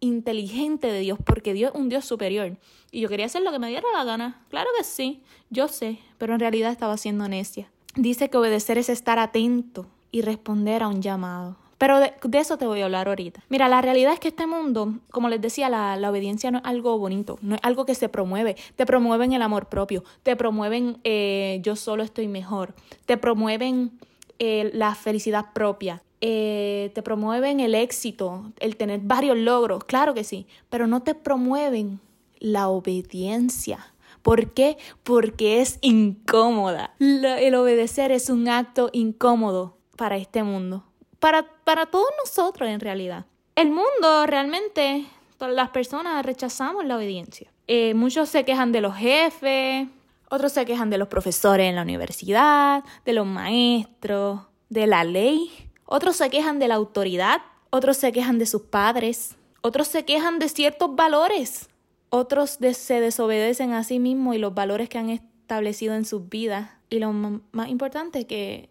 inteligente 0.00 0.86
de 0.86 1.00
Dios, 1.00 1.18
porque 1.24 1.52
Dios 1.52 1.72
es 1.74 1.80
un 1.80 1.88
Dios 1.88 2.04
superior. 2.04 2.56
Y 2.90 3.00
yo 3.00 3.08
quería 3.08 3.26
hacer 3.26 3.42
lo 3.42 3.52
que 3.52 3.58
me 3.58 3.68
diera 3.68 3.86
la 3.94 4.04
gana. 4.04 4.44
Claro 4.48 4.68
que 4.76 4.84
sí, 4.84 5.22
yo 5.50 5.68
sé, 5.68 5.98
pero 6.18 6.34
en 6.34 6.40
realidad 6.40 6.72
estaba 6.72 6.96
siendo 6.96 7.28
necia. 7.28 7.70
Dice 7.96 8.30
que 8.30 8.38
obedecer 8.38 8.78
es 8.78 8.88
estar 8.88 9.18
atento 9.18 9.86
y 10.12 10.22
responder 10.22 10.82
a 10.82 10.88
un 10.88 11.02
llamado. 11.02 11.56
Pero 11.80 11.98
de, 11.98 12.12
eso 12.34 12.58
te 12.58 12.66
voy 12.66 12.82
a 12.82 12.84
hablar 12.84 13.08
ahorita. 13.08 13.42
Mira, 13.48 13.66
la 13.66 13.80
realidad 13.80 14.12
es 14.12 14.20
que 14.20 14.28
este 14.28 14.46
mundo, 14.46 14.98
como 15.10 15.30
les 15.30 15.40
decía, 15.40 15.70
la, 15.70 16.10
obediencia 16.10 16.50
no 16.50 16.58
es 16.58 16.64
algo 16.66 16.98
bonito, 16.98 17.38
no 17.40 17.54
es 17.54 17.60
algo 17.64 17.86
que 17.86 17.94
se 17.94 18.10
promueve. 18.10 18.56
Te 18.76 18.84
promueven 18.84 19.32
el 19.32 19.40
amor 19.40 19.70
propio, 19.70 20.04
te 20.22 20.36
promueven 20.36 20.98
eh, 21.04 21.60
yo 21.62 21.76
solo 21.76 22.02
estoy 22.02 22.28
mejor, 22.28 22.74
te 23.06 23.16
promueven 23.16 23.92
eh, 24.38 24.70
la 24.74 24.94
felicidad 24.94 25.54
propia, 25.54 26.02
eh, 26.20 26.90
te 26.94 27.02
promueven 27.02 27.60
el 27.60 27.74
éxito, 27.74 28.52
el 28.60 28.76
tener 28.76 29.00
varios 29.02 29.38
logros, 29.38 29.84
claro 29.84 30.12
que 30.12 30.22
sí, 30.22 30.46
pero 30.68 30.86
no 30.86 31.00
te 31.00 31.14
promueven 31.14 31.98
la 32.40 32.68
obediencia. 32.68 33.78
¿Por 34.22 34.52
qué? 34.52 34.76
Porque 35.02 35.60
es 35.60 35.78
incómoda. 35.80 36.94
el 36.98 37.54
obedecer 37.54 38.12
es 38.12 38.30
un 38.30 38.48
acto 38.48 38.90
incómodo 38.92 39.76
para 39.96 40.16
este 40.16 40.42
mundo, 40.42 40.84
para, 41.18 41.46
para 41.64 41.86
todos 41.86 42.08
nosotros 42.24 42.68
en 42.68 42.80
realidad. 42.80 43.26
El 43.56 43.68
mundo 43.68 44.26
realmente, 44.26 45.06
todas 45.38 45.54
las 45.54 45.70
personas 45.70 46.24
rechazamos 46.24 46.84
la 46.84 46.96
obediencia. 46.96 47.50
Eh, 47.66 47.94
muchos 47.94 48.28
se 48.28 48.44
quejan 48.44 48.72
de 48.72 48.80
los 48.80 48.96
jefes, 48.96 49.88
otros 50.28 50.52
se 50.52 50.64
quejan 50.64 50.90
de 50.90 50.98
los 50.98 51.08
profesores 51.08 51.68
en 51.68 51.76
la 51.76 51.82
universidad, 51.82 52.84
de 53.04 53.12
los 53.12 53.26
maestros, 53.26 54.40
de 54.68 54.86
la 54.86 55.04
ley. 55.04 55.50
Otros 55.84 56.16
se 56.16 56.30
quejan 56.30 56.58
de 56.58 56.68
la 56.68 56.76
autoridad, 56.76 57.42
otros 57.70 57.96
se 57.96 58.12
quejan 58.12 58.38
de 58.38 58.46
sus 58.46 58.62
padres, 58.62 59.36
otros 59.60 59.88
se 59.88 60.04
quejan 60.04 60.38
de 60.38 60.48
ciertos 60.48 60.94
valores, 60.94 61.68
otros 62.10 62.58
se 62.72 63.00
desobedecen 63.00 63.72
a 63.72 63.84
sí 63.84 63.98
mismos 63.98 64.36
y 64.36 64.38
los 64.38 64.54
valores 64.54 64.88
que 64.88 64.98
han 64.98 65.10
establecido 65.10 65.94
en 65.94 66.04
sus 66.04 66.28
vidas. 66.28 66.70
Y 66.90 66.98
lo 66.98 67.12
más 67.12 67.68
importante 67.68 68.26
que 68.26 68.68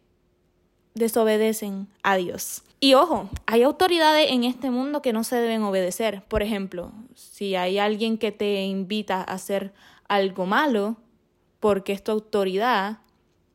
desobedecen 0.93 1.87
a 2.03 2.17
Dios. 2.17 2.63
Y 2.81 2.93
ojo, 2.93 3.29
hay 3.45 3.63
autoridades 3.63 4.29
en 4.29 4.43
este 4.43 4.69
mundo 4.69 5.01
que 5.01 5.13
no 5.13 5.23
se 5.23 5.37
deben 5.37 5.63
obedecer. 5.63 6.23
Por 6.27 6.43
ejemplo, 6.43 6.91
si 7.15 7.55
hay 7.55 7.79
alguien 7.79 8.17
que 8.17 8.31
te 8.31 8.63
invita 8.63 9.17
a 9.17 9.23
hacer 9.23 9.73
algo 10.07 10.45
malo 10.45 10.97
porque 11.59 11.93
es 11.93 12.03
tu 12.03 12.11
autoridad, 12.11 12.99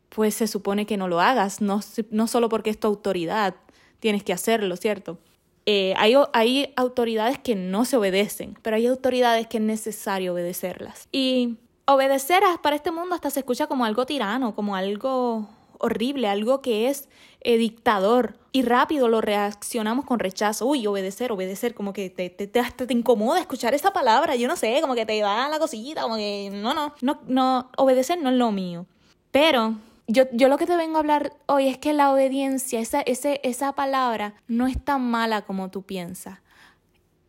pues 0.08 0.34
se 0.34 0.46
supone 0.46 0.86
que 0.86 0.96
no 0.96 1.08
lo 1.08 1.20
hagas, 1.20 1.60
no, 1.60 1.80
no 2.10 2.26
solo 2.26 2.48
porque 2.48 2.70
es 2.70 2.78
tu 2.78 2.86
autoridad, 2.86 3.56
tienes 3.98 4.22
que 4.22 4.32
hacerlo, 4.32 4.76
¿cierto? 4.76 5.18
Eh, 5.66 5.94
hay, 5.96 6.14
hay 6.32 6.72
autoridades 6.76 7.38
que 7.38 7.54
no 7.54 7.84
se 7.84 7.96
obedecen, 7.96 8.58
pero 8.62 8.76
hay 8.76 8.86
autoridades 8.86 9.46
que 9.46 9.58
es 9.58 9.62
necesario 9.62 10.34
obedecerlas. 10.34 11.08
Y 11.10 11.56
obedecer 11.86 12.42
para 12.62 12.76
este 12.76 12.90
mundo 12.90 13.14
hasta 13.14 13.30
se 13.30 13.40
escucha 13.40 13.66
como 13.66 13.84
algo 13.84 14.06
tirano, 14.06 14.54
como 14.54 14.76
algo 14.76 15.48
horrible, 15.78 16.28
algo 16.28 16.60
que 16.60 16.88
es 16.88 17.08
eh, 17.40 17.56
dictador. 17.56 18.36
Y 18.52 18.62
rápido 18.62 19.08
lo 19.08 19.20
reaccionamos 19.20 20.04
con 20.04 20.18
rechazo. 20.18 20.66
Uy, 20.66 20.86
obedecer, 20.86 21.32
obedecer, 21.32 21.74
como 21.74 21.92
que 21.92 22.08
te, 22.10 22.30
te, 22.30 22.46
te, 22.46 22.62
te 22.62 22.94
incomoda 22.94 23.40
escuchar 23.40 23.74
esa 23.74 23.92
palabra. 23.92 24.36
Yo 24.36 24.48
no 24.48 24.56
sé, 24.56 24.78
como 24.80 24.94
que 24.94 25.06
te 25.06 25.18
da 25.20 25.48
la 25.48 25.58
cosita, 25.58 26.02
como 26.02 26.16
que 26.16 26.50
no, 26.52 26.74
no, 26.74 26.94
no, 27.00 27.20
no, 27.26 27.70
obedecer 27.76 28.20
no 28.20 28.30
es 28.30 28.36
lo 28.36 28.52
mío. 28.52 28.86
Pero 29.30 29.74
yo, 30.06 30.24
yo 30.32 30.48
lo 30.48 30.58
que 30.58 30.66
te 30.66 30.76
vengo 30.76 30.96
a 30.96 31.00
hablar 31.00 31.32
hoy 31.46 31.68
es 31.68 31.78
que 31.78 31.92
la 31.92 32.12
obediencia, 32.12 32.80
esa, 32.80 33.00
ese, 33.00 33.40
esa 33.42 33.74
palabra, 33.74 34.34
no 34.48 34.66
es 34.66 34.82
tan 34.82 35.02
mala 35.02 35.42
como 35.42 35.70
tú 35.70 35.82
piensas. 35.82 36.40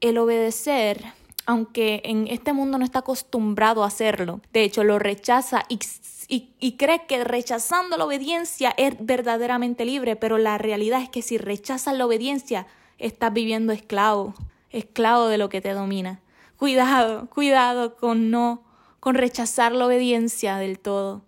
El 0.02 0.18
obedecer 0.18 1.04
aunque 1.46 2.02
en 2.06 2.28
este 2.28 2.54
mundo 2.54 2.78
no 2.78 2.86
está 2.86 3.00
acostumbrado 3.00 3.84
a 3.84 3.88
hacerlo. 3.88 4.42
De 4.52 4.64
hecho, 4.64 4.84
lo 4.84 5.00
rechaza 5.00 5.64
y, 5.70 5.80
y, 6.28 6.72
cree 6.74 7.06
que 7.08 7.24
rechazando 7.24 7.98
la 7.98 8.06
obediencia 8.06 8.74
es 8.78 8.96
verdaderamente 9.00 9.86
libre, 9.86 10.16
pero 10.16 10.38
la 10.38 10.58
realidad 10.58 11.02
es 11.02 11.10
que 11.10 11.22
si 11.22 11.38
rechazas 11.38 11.96
la 11.96 12.06
obediencia, 12.06 12.68
estás 12.98 13.32
viviendo 13.34 13.74
esclavo, 13.74 14.34
esclavo 14.72 15.28
de 15.28 15.38
lo 15.38 15.50
que 15.50 15.62
te 15.62 15.74
domina. 15.74 16.20
Cuidado, 16.58 17.30
cuidado 17.30 17.96
con 17.96 18.32
no, 18.32 18.64
con 19.00 19.16
rechazar 19.16 19.72
la 19.74 19.86
obediencia 19.86 20.58
del 20.58 20.80
todo. 20.80 21.24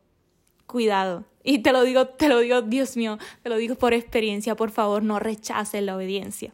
Cuidado. 0.67 1.25
Y 1.43 1.59
te 1.59 1.71
lo 1.71 1.83
digo, 1.83 2.07
te 2.07 2.27
lo 2.27 2.39
digo, 2.39 2.61
Dios 2.61 2.97
mío, 2.97 3.17
te 3.41 3.49
lo 3.49 3.55
digo 3.55 3.75
por 3.75 3.93
experiencia, 3.93 4.55
por 4.55 4.69
favor, 4.69 5.01
no 5.01 5.17
rechaces 5.17 5.81
la 5.81 5.95
obediencia. 5.95 6.53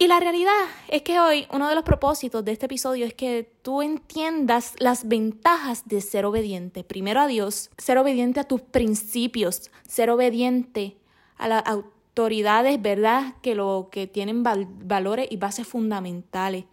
Y 0.00 0.06
la 0.06 0.20
realidad 0.20 0.52
es 0.86 1.02
que 1.02 1.18
hoy 1.18 1.48
uno 1.52 1.68
de 1.68 1.74
los 1.74 1.82
propósitos 1.82 2.44
de 2.44 2.52
este 2.52 2.66
episodio 2.66 3.04
es 3.04 3.14
que 3.14 3.50
tú 3.62 3.82
entiendas 3.82 4.74
las 4.78 5.08
ventajas 5.08 5.88
de 5.88 6.00
ser 6.00 6.24
obediente. 6.24 6.84
Primero 6.84 7.18
a 7.18 7.26
Dios, 7.26 7.70
ser 7.78 7.98
obediente 7.98 8.38
a 8.38 8.44
tus 8.44 8.60
principios, 8.60 9.72
ser 9.88 10.10
obediente 10.10 10.96
a 11.36 11.48
las 11.48 11.64
autoridades, 11.66 12.80
¿verdad? 12.80 13.34
Que 13.42 13.56
lo 13.56 13.88
que 13.90 14.06
tienen 14.06 14.44
valores 14.44 15.26
y 15.32 15.36
bases 15.36 15.66
fundamentales. 15.66 16.66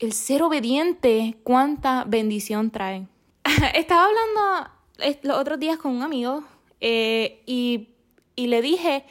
El 0.00 0.12
ser 0.12 0.42
obediente, 0.42 1.36
cuánta 1.44 2.02
bendición 2.02 2.72
trae. 2.72 3.06
Estaba 3.74 4.06
hablando 4.06 4.79
los 5.22 5.38
otros 5.38 5.58
días 5.58 5.78
con 5.78 5.92
un 5.92 6.02
amigo 6.02 6.44
eh, 6.80 7.42
y, 7.46 7.88
y 8.36 8.46
le 8.46 8.62
dije 8.62 9.04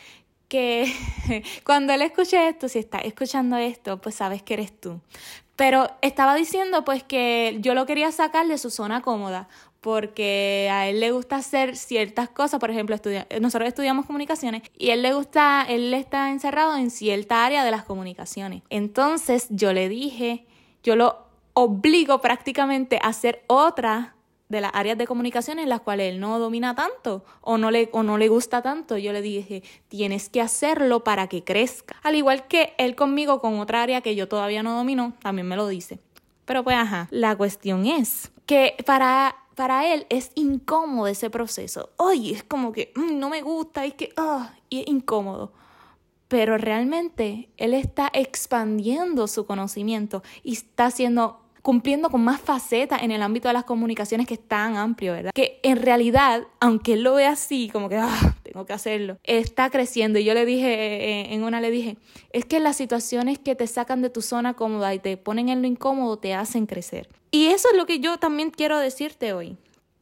que 0.48 0.92
cuando 1.64 1.94
él 1.94 2.02
escuche 2.02 2.50
esto, 2.50 2.68
si 2.68 2.80
está 2.80 3.00
escuchando 3.00 3.58
esto, 3.58 4.02
pues 4.02 4.16
sabes 4.16 4.44
que 4.44 4.56
eres 4.56 4.78
tú. 4.80 5.00
Pero 5.56 5.90
estaba 6.02 6.36
diciendo 6.36 6.86
pues 6.86 7.04
que 7.04 7.58
yo 7.60 7.74
lo 7.74 7.86
quería 7.86 8.12
sacar 8.12 8.48
de 8.48 8.58
su 8.58 8.70
zona 8.70 9.02
cómoda, 9.02 9.50
porque 9.82 10.70
a 10.72 10.88
él 10.88 11.00
le 11.00 11.12
gusta 11.12 11.38
hacer 11.38 11.76
ciertas 11.76 12.30
cosas, 12.30 12.60
por 12.60 12.70
ejemplo, 12.70 12.98
nosotros 13.40 13.68
estudiamos 13.68 14.06
comunicaciones 14.06 14.64
y 14.78 14.90
él 14.90 15.02
le 15.02 15.14
gusta, 15.14 15.66
él 15.68 15.94
está 15.94 16.32
encerrado 16.32 16.76
en 16.76 16.92
cierta 16.92 17.46
área 17.46 17.64
de 17.64 17.72
las 17.72 17.84
comunicaciones. 17.84 18.64
Entonces 18.70 19.48
yo 19.50 19.72
le 19.72 19.88
dije, 19.88 20.46
yo 20.84 20.96
lo 20.96 21.18
obligo 21.54 22.20
prácticamente 22.22 23.00
a 23.02 23.08
hacer 23.10 23.44
otra 23.48 24.16
de 24.50 24.62
las 24.62 24.72
áreas 24.74 24.98
de 24.98 25.06
comunicación 25.06 25.60
en 25.60 25.70
las 25.70 25.82
cuales 25.82 26.12
él 26.12 26.20
no 26.20 26.40
domina 26.40 26.74
tanto 26.74 27.24
o 27.42 27.60
no, 27.60 27.70
le, 27.70 27.90
o 27.94 28.02
no 28.02 28.18
le 28.18 28.28
gusta 28.28 28.64
tanto, 28.64 28.98
yo 28.98 29.14
le 29.14 29.22
dije, 29.22 29.64
tienes 29.88 30.28
que 30.28 30.42
hacerlo 30.42 31.04
para 31.04 31.28
que 31.28 31.44
crezca. 31.44 31.96
Al 32.02 32.16
igual 32.16 32.48
que 32.48 32.74
él 32.80 32.96
conmigo 32.96 33.40
con 33.40 33.60
otra 33.60 33.84
área 33.84 34.02
que 34.02 34.16
yo 34.16 34.28
todavía 34.28 34.64
no 34.64 34.76
domino, 34.76 35.14
también 35.22 35.48
me 35.48 35.56
lo 35.56 35.68
dice. 35.68 36.00
Pero 36.46 36.64
pues 36.64 36.76
ajá, 36.76 37.08
la 37.12 37.36
cuestión 37.36 37.86
es 37.86 38.32
que 38.48 38.76
para, 38.88 39.36
para 39.54 39.94
él 39.94 40.08
es 40.10 40.32
incómodo 40.34 41.06
ese 41.06 41.30
proceso. 41.30 41.92
Oye, 41.98 42.34
es 42.34 42.44
como 42.44 42.72
que 42.72 42.92
mm, 42.96 43.20
no 43.20 43.30
me 43.30 43.44
gusta, 43.44 43.86
es 43.86 43.94
que, 43.94 44.12
ah, 44.18 44.54
y 44.68 44.82
es 44.82 44.88
incómodo 44.88 45.54
pero 46.30 46.60
realmente 46.60 47.50
él 47.58 47.74
está 47.74 48.10
expandiendo 48.14 49.28
su 49.28 49.48
conocimiento 49.48 50.22
y 50.44 50.54
está 50.54 50.86
haciendo 50.86 51.42
cumpliendo 51.70 52.10
con 52.10 52.24
más 52.24 52.42
facetas 52.42 53.04
en 53.04 53.12
el 53.12 53.22
ámbito 53.22 53.48
de 53.48 53.54
las 53.54 53.64
comunicaciones 53.64 54.26
que 54.26 54.34
es 54.34 54.48
tan 54.48 54.76
amplio, 54.76 55.14
¿verdad? 55.14 55.32
Que 55.36 55.60
en 55.62 55.78
realidad, 55.78 56.48
aunque 56.60 56.94
él 56.94 57.04
lo 57.04 57.14
ve 57.14 57.28
así, 57.28 57.70
como 57.72 57.90
que, 57.90 57.96
ah, 57.96 58.36
tengo 58.42 58.66
que 58.66 58.74
hacerlo, 58.74 59.20
está 59.24 59.70
creciendo. 59.70 60.18
Y 60.18 60.24
yo 60.24 60.34
le 60.34 60.48
dije, 60.48 60.66
eh, 60.68 61.32
en 61.36 61.44
una 61.44 61.62
le 61.62 61.70
dije, 61.70 61.98
es 62.32 62.46
que 62.46 62.60
las 62.60 62.76
situaciones 62.76 63.38
que 63.38 63.54
te 63.54 63.68
sacan 63.68 64.02
de 64.02 64.10
tu 64.10 64.24
zona 64.24 64.56
cómoda 64.56 64.96
y 64.96 65.00
te 65.00 65.16
ponen 65.16 65.48
en 65.48 65.62
lo 65.62 65.68
incómodo 65.68 66.18
te 66.18 66.34
hacen 66.34 66.66
crecer. 66.66 67.08
Y 67.30 67.50
eso 67.50 67.68
es 67.72 67.78
lo 67.78 67.86
que 67.86 68.00
yo 68.00 68.18
también 68.18 68.50
quiero 68.50 68.80
decirte 68.80 69.34
hoy, 69.34 69.56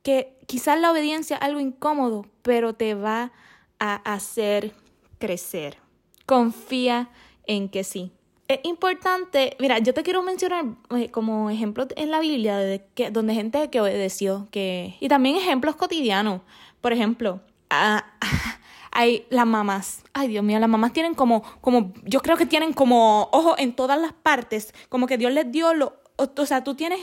que 0.03 0.37
quizás 0.45 0.79
la 0.79 0.89
obediencia 0.89 1.35
es 1.35 1.41
algo 1.41 1.59
incómodo, 1.59 2.27
pero 2.43 2.75
te 2.75 2.93
va 2.93 3.33
a 3.77 3.95
hacer 4.13 4.71
crecer. 5.19 5.79
Confía 6.25 7.09
en 7.45 7.67
que 7.67 7.83
sí 7.83 8.13
es 8.47 8.59
importante, 8.63 9.57
mira, 9.59 9.79
yo 9.79 9.93
te 9.93 10.03
quiero 10.03 10.23
mencionar 10.23 10.65
eh, 10.95 11.11
como 11.11 11.49
ejemplos 11.49 11.87
en 11.95 12.11
la 12.11 12.19
Biblia 12.19 12.57
de 12.57 12.85
que, 12.95 13.11
donde 13.11 13.33
gente 13.33 13.69
que 13.69 13.81
obedeció, 13.81 14.47
que 14.51 14.95
y 14.99 15.09
también 15.09 15.35
ejemplos 15.35 15.75
cotidianos. 15.75 16.41
Por 16.79 16.93
ejemplo, 16.93 17.41
hay 18.91 19.25
las 19.29 19.45
mamás. 19.45 20.03
Ay, 20.13 20.29
Dios 20.29 20.43
mío, 20.43 20.59
las 20.59 20.69
mamás 20.69 20.93
tienen 20.93 21.13
como, 21.13 21.43
como, 21.59 21.93
yo 22.03 22.21
creo 22.21 22.37
que 22.37 22.45
tienen 22.45 22.71
como 22.71 23.29
ojos 23.31 23.55
en 23.57 23.73
todas 23.75 23.99
las 23.99 24.13
partes, 24.13 24.73
como 24.87 25.07
que 25.07 25.17
Dios 25.17 25.33
les 25.33 25.51
dio 25.51 25.73
lo, 25.73 25.97
o, 26.15 26.45
sea, 26.45 26.63
tú 26.63 26.75
tienes, 26.75 26.99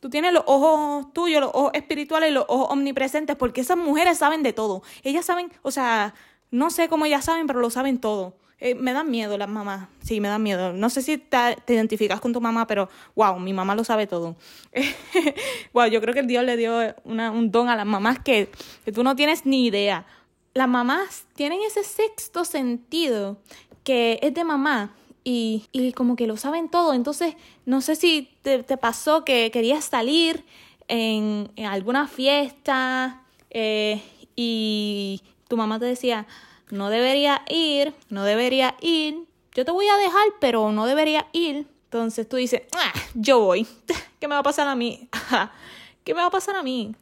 tú 0.00 0.10
tienes 0.10 0.32
los 0.32 0.42
ojos 0.46 1.12
tuyos, 1.12 1.40
los 1.40 1.50
ojos 1.54 1.70
espirituales, 1.74 2.32
los 2.32 2.44
ojos 2.48 2.68
omnipresentes, 2.70 3.36
porque 3.36 3.60
esas 3.60 3.76
mujeres 3.76 4.18
saben 4.18 4.42
de 4.42 4.52
todo. 4.52 4.82
Ellas 5.04 5.24
saben, 5.24 5.52
o 5.62 5.70
sea, 5.70 6.14
no 6.50 6.70
sé 6.70 6.88
cómo 6.88 7.06
ellas 7.06 7.24
saben, 7.24 7.46
pero 7.46 7.60
lo 7.60 7.70
saben 7.70 7.98
todo 7.98 8.34
Eh, 8.60 8.74
me 8.74 8.92
dan 8.92 9.10
miedo 9.10 9.38
las 9.38 9.48
mamás. 9.48 9.88
Sí, 10.02 10.20
me 10.20 10.28
dan 10.28 10.42
miedo. 10.42 10.72
No 10.72 10.90
sé 10.90 11.02
si 11.02 11.18
te, 11.18 11.56
identificas 11.68 12.20
con 12.20 12.32
tu 12.32 12.40
mamá, 12.40 12.66
pero 12.66 12.88
wow, 13.14 13.38
mi 13.38 13.52
mamá 13.52 13.74
lo 13.74 13.84
sabe 13.84 14.06
todo. 14.06 14.36
wow, 15.72 15.86
yo 15.86 16.00
creo 16.00 16.12
que 16.12 16.20
el 16.20 16.26
Dios 16.26 16.44
le 16.44 16.56
dio 16.56 16.94
un 17.04 17.50
don 17.50 17.68
a 17.68 17.76
las 17.76 17.86
mamás 17.86 18.18
que, 18.18 18.50
que 18.84 18.92
tú 18.92 19.04
no 19.04 19.14
tienes 19.14 19.46
ni 19.46 19.66
idea. 19.66 20.06
Las 20.54 20.68
mamás 20.68 21.26
tienen 21.34 21.60
ese 21.62 21.84
sexto 21.84 22.44
sentido 22.44 23.38
que 23.84 24.18
es 24.22 24.34
de 24.34 24.44
mamá 24.44 24.94
y, 25.22 25.66
y 25.72 25.92
como 25.92 26.16
que 26.16 26.26
lo 26.26 26.36
saben 26.36 26.68
todo. 26.68 26.94
Entonces, 26.94 27.36
no 27.64 27.80
sé 27.80 27.94
si 27.94 28.30
te, 28.42 28.64
te 28.64 28.76
pasó 28.76 29.24
que 29.24 29.50
querías 29.52 29.84
salir 29.84 30.44
en, 30.88 31.50
en 31.54 31.66
alguna 31.66 32.08
fiesta 32.08 33.22
eh, 33.50 34.02
y 34.34 35.22
tu 35.48 35.56
mamá 35.56 35.78
te 35.78 35.84
decía, 35.84 36.26
no 36.70 36.90
debería 36.90 37.42
ir, 37.48 37.94
no 38.08 38.24
debería 38.24 38.76
ir, 38.80 39.26
yo 39.54 39.64
te 39.64 39.70
voy 39.70 39.88
a 39.88 39.96
dejar, 39.96 40.24
pero 40.40 40.70
no 40.72 40.86
debería 40.86 41.26
ir. 41.32 41.66
Entonces 41.84 42.28
tú 42.28 42.36
dices, 42.36 42.62
ah, 42.76 42.92
yo 43.14 43.40
voy, 43.40 43.66
¿qué 44.20 44.28
me 44.28 44.34
va 44.34 44.40
a 44.40 44.44
pasar 44.44 44.68
a 44.68 44.74
mí? 44.74 45.08
¿Qué 46.04 46.14
me 46.14 46.20
va 46.20 46.26
a 46.26 46.30
pasar 46.30 46.56
a 46.56 46.62
mí? 46.62 46.94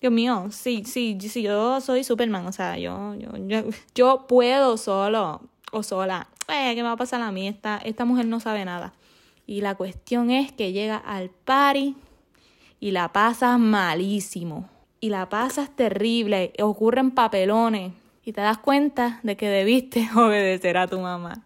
Dios 0.00 0.12
mío, 0.12 0.48
sí, 0.50 0.84
sí, 0.84 1.18
sí, 1.20 1.42
yo 1.42 1.80
soy 1.80 2.04
Superman, 2.04 2.46
o 2.46 2.52
sea, 2.52 2.78
yo, 2.78 3.14
yo, 3.14 3.30
yo, 3.46 3.64
yo 3.94 4.26
puedo 4.26 4.76
solo 4.76 5.40
o 5.72 5.82
sola. 5.82 6.28
Eh, 6.48 6.74
¿Qué 6.74 6.82
me 6.82 6.88
va 6.88 6.92
a 6.92 6.96
pasar 6.96 7.22
a 7.22 7.32
mí? 7.32 7.48
Esta, 7.48 7.78
esta 7.78 8.04
mujer 8.04 8.26
no 8.26 8.38
sabe 8.38 8.64
nada. 8.64 8.92
Y 9.46 9.60
la 9.60 9.74
cuestión 9.74 10.30
es 10.30 10.52
que 10.52 10.72
llega 10.72 10.96
al 10.96 11.30
party 11.30 11.96
y 12.80 12.90
la 12.90 13.12
pasas 13.12 13.58
malísimo. 13.58 14.68
Y 15.00 15.08
la 15.10 15.28
pasas 15.28 15.74
terrible, 15.74 16.52
ocurren 16.60 17.10
papelones 17.10 17.92
y 18.24 18.32
te 18.32 18.40
das 18.40 18.58
cuenta 18.58 19.20
de 19.22 19.36
que 19.36 19.48
debiste 19.48 20.08
obedecer 20.16 20.76
a 20.76 20.86
tu 20.86 20.98
mamá. 20.98 21.44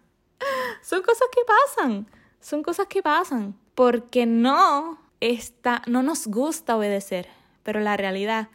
Son 0.83 1.03
cosas 1.03 1.29
que 1.35 1.41
pasan, 1.45 2.07
son 2.41 2.63
cosas 2.63 2.87
que 2.87 3.03
pasan, 3.03 3.55
porque 3.75 4.27
no 4.27 4.99
está, 5.21 5.83
no 5.87 6.03
nos 6.03 6.27
gusta 6.27 6.77
obedecer, 6.77 7.29
pero 7.63 7.81
la 7.81 7.97
realidad 7.97 8.49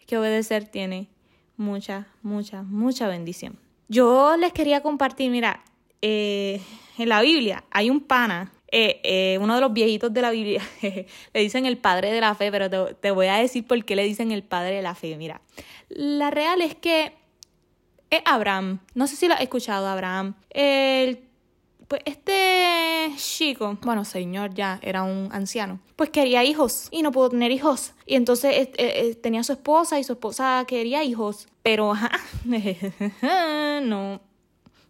es 0.00 0.06
que 0.06 0.18
obedecer 0.18 0.68
tiene 0.68 1.08
mucha, 1.56 2.06
mucha, 2.22 2.62
mucha 2.62 3.08
bendición. 3.08 3.58
Yo 3.88 4.36
les 4.36 4.52
quería 4.52 4.82
compartir, 4.82 5.30
mira, 5.30 5.62
eh, 6.02 6.60
en 6.98 7.08
la 7.08 7.22
Biblia 7.22 7.64
hay 7.70 7.90
un 7.90 8.00
pana, 8.00 8.52
eh, 8.70 9.00
eh, 9.02 9.38
uno 9.40 9.54
de 9.54 9.60
los 9.60 9.72
viejitos 9.72 10.12
de 10.12 10.20
la 10.20 10.30
Biblia, 10.30 10.62
le 10.82 11.40
dicen 11.40 11.64
el 11.64 11.78
padre 11.78 12.12
de 12.12 12.20
la 12.20 12.34
fe, 12.34 12.50
pero 12.50 12.68
te, 12.68 12.94
te, 12.94 13.10
voy 13.12 13.28
a 13.28 13.36
decir 13.36 13.66
por 13.66 13.82
qué 13.84 13.96
le 13.96 14.04
dicen 14.04 14.30
el 14.30 14.42
padre 14.42 14.76
de 14.76 14.82
la 14.82 14.94
fe. 14.94 15.16
Mira, 15.16 15.40
la 15.88 16.30
real 16.30 16.60
es 16.60 16.74
que 16.74 17.17
es 18.10 18.22
Abraham. 18.24 18.80
No 18.94 19.06
sé 19.06 19.16
si 19.16 19.28
lo 19.28 19.34
has 19.34 19.40
escuchado, 19.40 19.86
Abraham. 19.86 20.34
El, 20.50 21.28
pues 21.88 22.02
este 22.04 23.10
chico, 23.16 23.78
bueno, 23.82 24.04
señor 24.04 24.52
ya 24.52 24.78
era 24.82 25.02
un 25.02 25.30
anciano, 25.32 25.80
pues 25.96 26.10
quería 26.10 26.44
hijos 26.44 26.88
y 26.90 27.02
no 27.02 27.12
pudo 27.12 27.30
tener 27.30 27.50
hijos. 27.50 27.92
Y 28.04 28.14
entonces 28.14 28.54
eh, 28.54 28.72
eh, 28.76 29.14
tenía 29.14 29.42
su 29.42 29.52
esposa 29.52 29.98
y 29.98 30.04
su 30.04 30.12
esposa 30.12 30.64
quería 30.68 31.02
hijos, 31.02 31.48
pero 31.62 31.94
no, 33.82 34.20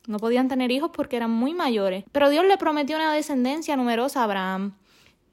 no 0.07 0.19
podían 0.19 0.49
tener 0.49 0.73
hijos 0.73 0.91
porque 0.93 1.17
eran 1.17 1.31
muy 1.31 1.55
mayores. 1.55 2.05
Pero 2.11 2.31
Dios 2.31 2.45
le 2.45 2.59
prometió 2.59 2.97
una 2.97 3.13
descendencia 3.13 3.77
numerosa 3.77 4.21
a 4.21 4.25
Abraham. 4.25 4.75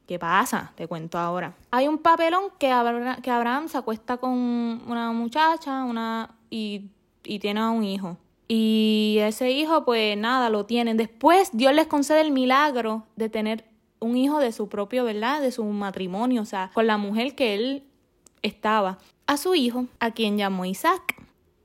¿Qué 0.08 0.20
pasa? 0.20 0.72
Te 0.76 0.88
cuento 0.88 1.18
ahora. 1.18 1.56
Hay 1.72 1.88
un 1.88 1.98
papelón 1.98 2.52
que 2.60 2.70
Abraham, 2.70 3.22
que 3.24 3.32
Abraham 3.32 3.68
se 3.70 3.80
acuesta 3.80 4.18
con 4.18 4.34
una 4.34 5.12
muchacha 5.14 5.84
una, 5.84 6.36
y 6.52 6.92
y 7.26 7.40
tiene 7.40 7.68
un 7.68 7.84
hijo. 7.84 8.18
Y 8.48 9.18
ese 9.22 9.52
hijo, 9.52 9.86
pues 9.86 10.18
nada, 10.18 10.50
lo 10.50 10.66
tienen. 10.66 10.98
Después 10.98 11.50
Dios 11.54 11.74
les 11.74 11.88
concede 11.88 12.22
el 12.22 12.32
milagro 12.32 13.04
de 13.16 13.30
tener 13.30 13.66
un 14.00 14.18
hijo 14.18 14.40
de 14.40 14.52
su 14.52 14.70
propio, 14.70 15.04
¿verdad? 15.04 15.42
De 15.42 15.52
su 15.52 15.64
matrimonio, 15.66 16.42
o 16.42 16.46
sea, 16.46 16.70
con 16.74 16.86
la 16.86 16.98
mujer 16.98 17.36
que 17.36 17.56
él 17.56 17.84
estaba. 18.42 19.00
A 19.28 19.38
su 19.38 19.56
hijo, 19.56 19.86
a 20.00 20.12
quien 20.12 20.38
llamó 20.38 20.66
Isaac. 20.66 21.16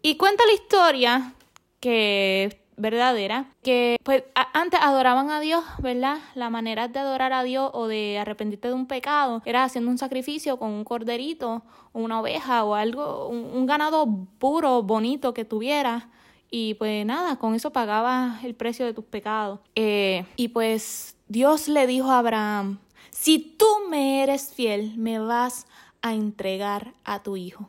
Y 0.01 0.17
cuenta 0.17 0.45
la 0.47 0.55
historia 0.55 1.35
que 1.81 2.60
verdadera, 2.81 3.47
que 3.63 3.97
pues 4.03 4.25
antes 4.53 4.81
adoraban 4.83 5.31
a 5.31 5.41
Dios, 5.41 5.65
¿verdad? 5.79 6.19
La 6.35 6.51
manera 6.51 6.89
de 6.89 6.99
adorar 6.99 7.33
a 7.33 7.43
Dios 7.43 7.71
o 7.75 7.87
de 7.87 8.19
arrepentirte 8.19 8.69
de 8.69 8.75
un 8.75 8.87
pecado 8.87 9.43
era 9.45 9.65
haciendo 9.65 9.91
un 9.91 9.99
sacrificio 9.99 10.59
con 10.59 10.71
un 10.71 10.85
corderito 10.85 11.63
una 11.93 12.21
oveja 12.21 12.65
o 12.65 12.75
algo, 12.75 13.29
un, 13.29 13.67
ganado 13.67 14.07
puro, 14.39 14.83
bonito 14.83 15.35
que 15.35 15.45
tuvieras. 15.45 16.05
Y 16.51 16.75
pues 16.75 17.07
nada, 17.07 17.37
con 17.37 17.55
eso 17.55 17.71
pagabas 17.73 18.43
el 18.45 18.55
precio 18.55 18.85
de 18.85 18.95
tus 18.95 19.05
pecados. 19.05 19.61
Eh, 19.75 20.25
y 20.37 20.49
pues 20.49 21.17
Dios 21.29 21.69
le 21.69 21.87
dijo 21.87 22.11
a 22.11 22.19
Abraham, 22.19 22.79
si 23.11 23.39
tú 23.39 23.67
me 23.89 24.23
eres 24.23 24.53
fiel, 24.53 24.97
me 24.97 25.19
vas 25.19 25.67
a 26.03 26.15
entregar 26.15 26.95
a 27.05 27.23
tu 27.23 27.37
hijo. 27.37 27.69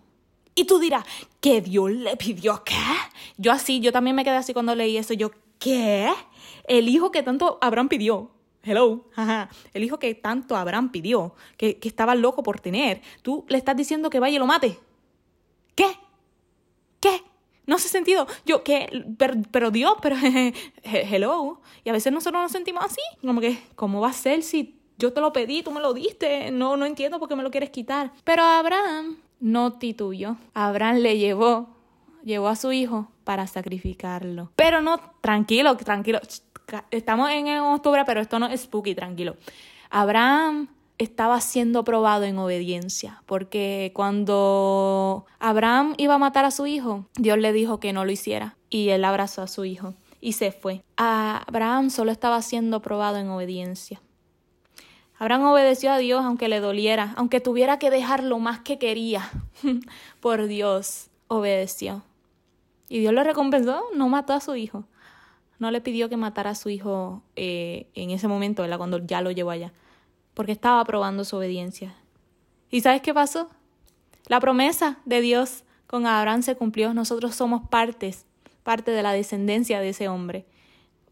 Y 0.55 0.65
tú 0.65 0.79
dirás, 0.79 1.05
¿que 1.39 1.61
Dios 1.61 1.91
le 1.91 2.17
pidió 2.17 2.63
qué? 2.63 2.75
Yo 3.37 3.51
así, 3.51 3.79
yo 3.79 3.91
también 3.91 4.15
me 4.15 4.23
quedé 4.23 4.35
así 4.35 4.53
cuando 4.53 4.75
leí 4.75 4.97
eso. 4.97 5.13
Yo, 5.13 5.31
¿qué? 5.59 6.11
El 6.67 6.89
hijo 6.89 7.11
que 7.11 7.23
tanto 7.23 7.57
Abraham 7.61 7.89
pidió. 7.89 8.31
Hello. 8.63 9.05
El 9.73 9.83
hijo 9.83 9.97
que 9.97 10.13
tanto 10.13 10.55
Abraham 10.55 10.91
pidió, 10.91 11.33
que, 11.57 11.79
que 11.79 11.87
estaba 11.87 12.15
loco 12.15 12.43
por 12.43 12.59
tener. 12.59 13.01
Tú 13.21 13.45
le 13.47 13.57
estás 13.57 13.75
diciendo 13.75 14.09
que 14.09 14.19
vaya 14.19 14.35
y 14.35 14.39
lo 14.39 14.45
mate. 14.45 14.77
¿Qué? 15.73 15.87
¿Qué? 16.99 17.23
No 17.65 17.75
hace 17.75 17.87
sentido. 17.87 18.27
Yo, 18.45 18.63
¿qué? 18.63 19.05
Pero, 19.17 19.35
pero 19.49 19.71
Dios, 19.71 19.93
pero 20.01 20.15
hello. 20.83 21.61
Y 21.83 21.89
a 21.89 21.93
veces 21.93 22.11
nosotros 22.11 22.41
nos 22.41 22.51
sentimos 22.51 22.83
así. 22.83 23.01
Como 23.21 23.41
que, 23.41 23.57
¿cómo 23.75 24.01
va 24.01 24.09
a 24.09 24.13
ser 24.13 24.43
si 24.43 24.79
yo 24.97 25.13
te 25.13 25.21
lo 25.21 25.33
pedí, 25.33 25.63
tú 25.63 25.71
me 25.71 25.79
lo 25.79 25.93
diste? 25.93 26.51
No, 26.51 26.77
no 26.77 26.85
entiendo 26.85 27.17
por 27.19 27.29
qué 27.29 27.35
me 27.35 27.43
lo 27.43 27.49
quieres 27.49 27.71
quitar. 27.71 28.11
Pero 28.23 28.43
Abraham 28.43 29.17
no 29.41 29.73
tituyó. 29.73 30.37
Abraham 30.53 30.97
le 30.97 31.17
llevó, 31.17 31.67
llevó 32.23 32.47
a 32.47 32.55
su 32.55 32.71
hijo 32.71 33.11
para 33.25 33.47
sacrificarlo. 33.47 34.51
Pero 34.55 34.81
no, 34.81 34.99
tranquilo, 35.19 35.75
tranquilo. 35.75 36.21
Estamos 36.91 37.29
en 37.31 37.49
octubre, 37.59 38.03
pero 38.05 38.21
esto 38.21 38.39
no 38.39 38.47
es 38.47 38.61
spooky, 38.61 38.95
tranquilo. 38.95 39.35
Abraham 39.89 40.69
estaba 40.97 41.41
siendo 41.41 41.83
probado 41.83 42.23
en 42.23 42.37
obediencia, 42.37 43.23
porque 43.25 43.91
cuando 43.93 45.25
Abraham 45.39 45.95
iba 45.97 46.13
a 46.13 46.19
matar 46.19 46.45
a 46.45 46.51
su 46.51 46.67
hijo, 46.67 47.05
Dios 47.17 47.39
le 47.39 47.51
dijo 47.51 47.79
que 47.79 47.91
no 47.91 48.05
lo 48.05 48.11
hiciera 48.11 48.55
y 48.69 48.89
él 48.89 49.03
abrazó 49.03 49.41
a 49.41 49.47
su 49.47 49.65
hijo 49.65 49.95
y 50.21 50.33
se 50.33 50.51
fue. 50.51 50.83
Abraham 50.97 51.89
solo 51.89 52.11
estaba 52.11 52.41
siendo 52.43 52.81
probado 52.81 53.17
en 53.17 53.29
obediencia. 53.29 53.99
Abraham 55.21 55.43
obedeció 55.43 55.91
a 55.91 55.99
Dios 55.99 56.25
aunque 56.25 56.47
le 56.47 56.59
doliera, 56.59 57.13
aunque 57.15 57.39
tuviera 57.39 57.77
que 57.77 57.91
dejar 57.91 58.23
lo 58.23 58.39
más 58.39 58.61
que 58.61 58.79
quería. 58.79 59.29
Por 60.19 60.47
Dios, 60.47 61.11
obedeció. 61.27 62.01
Y 62.89 63.01
Dios 63.01 63.13
lo 63.13 63.23
recompensó, 63.23 63.83
no 63.93 64.09
mató 64.09 64.33
a 64.33 64.39
su 64.39 64.55
hijo. 64.55 64.83
No 65.59 65.69
le 65.69 65.79
pidió 65.79 66.09
que 66.09 66.17
matara 66.17 66.49
a 66.49 66.55
su 66.55 66.69
hijo 66.69 67.21
eh, 67.35 67.85
en 67.93 68.09
ese 68.09 68.27
momento, 68.27 68.65
cuando 68.79 68.97
ya 68.97 69.21
lo 69.21 69.29
llevó 69.29 69.51
allá, 69.51 69.73
porque 70.33 70.53
estaba 70.53 70.83
probando 70.85 71.23
su 71.23 71.37
obediencia. 71.37 71.93
¿Y 72.71 72.81
sabes 72.81 73.03
qué 73.03 73.13
pasó? 73.13 73.47
La 74.25 74.39
promesa 74.39 74.97
de 75.05 75.21
Dios 75.21 75.65
con 75.85 76.07
Abraham 76.07 76.41
se 76.41 76.55
cumplió. 76.55 76.95
Nosotros 76.95 77.35
somos 77.35 77.69
partes, 77.69 78.25
parte 78.63 78.89
de 78.89 79.03
la 79.03 79.13
descendencia 79.13 79.81
de 79.81 79.89
ese 79.89 80.07
hombre 80.07 80.47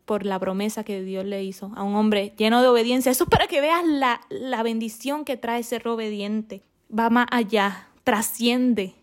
por 0.09 0.25
la 0.25 0.39
promesa 0.39 0.83
que 0.83 1.03
Dios 1.03 1.23
le 1.23 1.43
hizo 1.43 1.71
a 1.75 1.83
un 1.83 1.93
hombre 1.93 2.33
lleno 2.35 2.63
de 2.63 2.67
obediencia. 2.67 3.11
Eso 3.11 3.25
es 3.25 3.29
para 3.29 3.45
que 3.45 3.61
veas 3.61 3.85
la, 3.85 4.21
la 4.31 4.63
bendición 4.63 5.23
que 5.23 5.37
trae 5.37 5.61
ser 5.61 5.87
obediente. 5.87 6.63
Va 6.91 7.11
más 7.11 7.27
allá, 7.29 7.89
trasciende. 8.03 8.95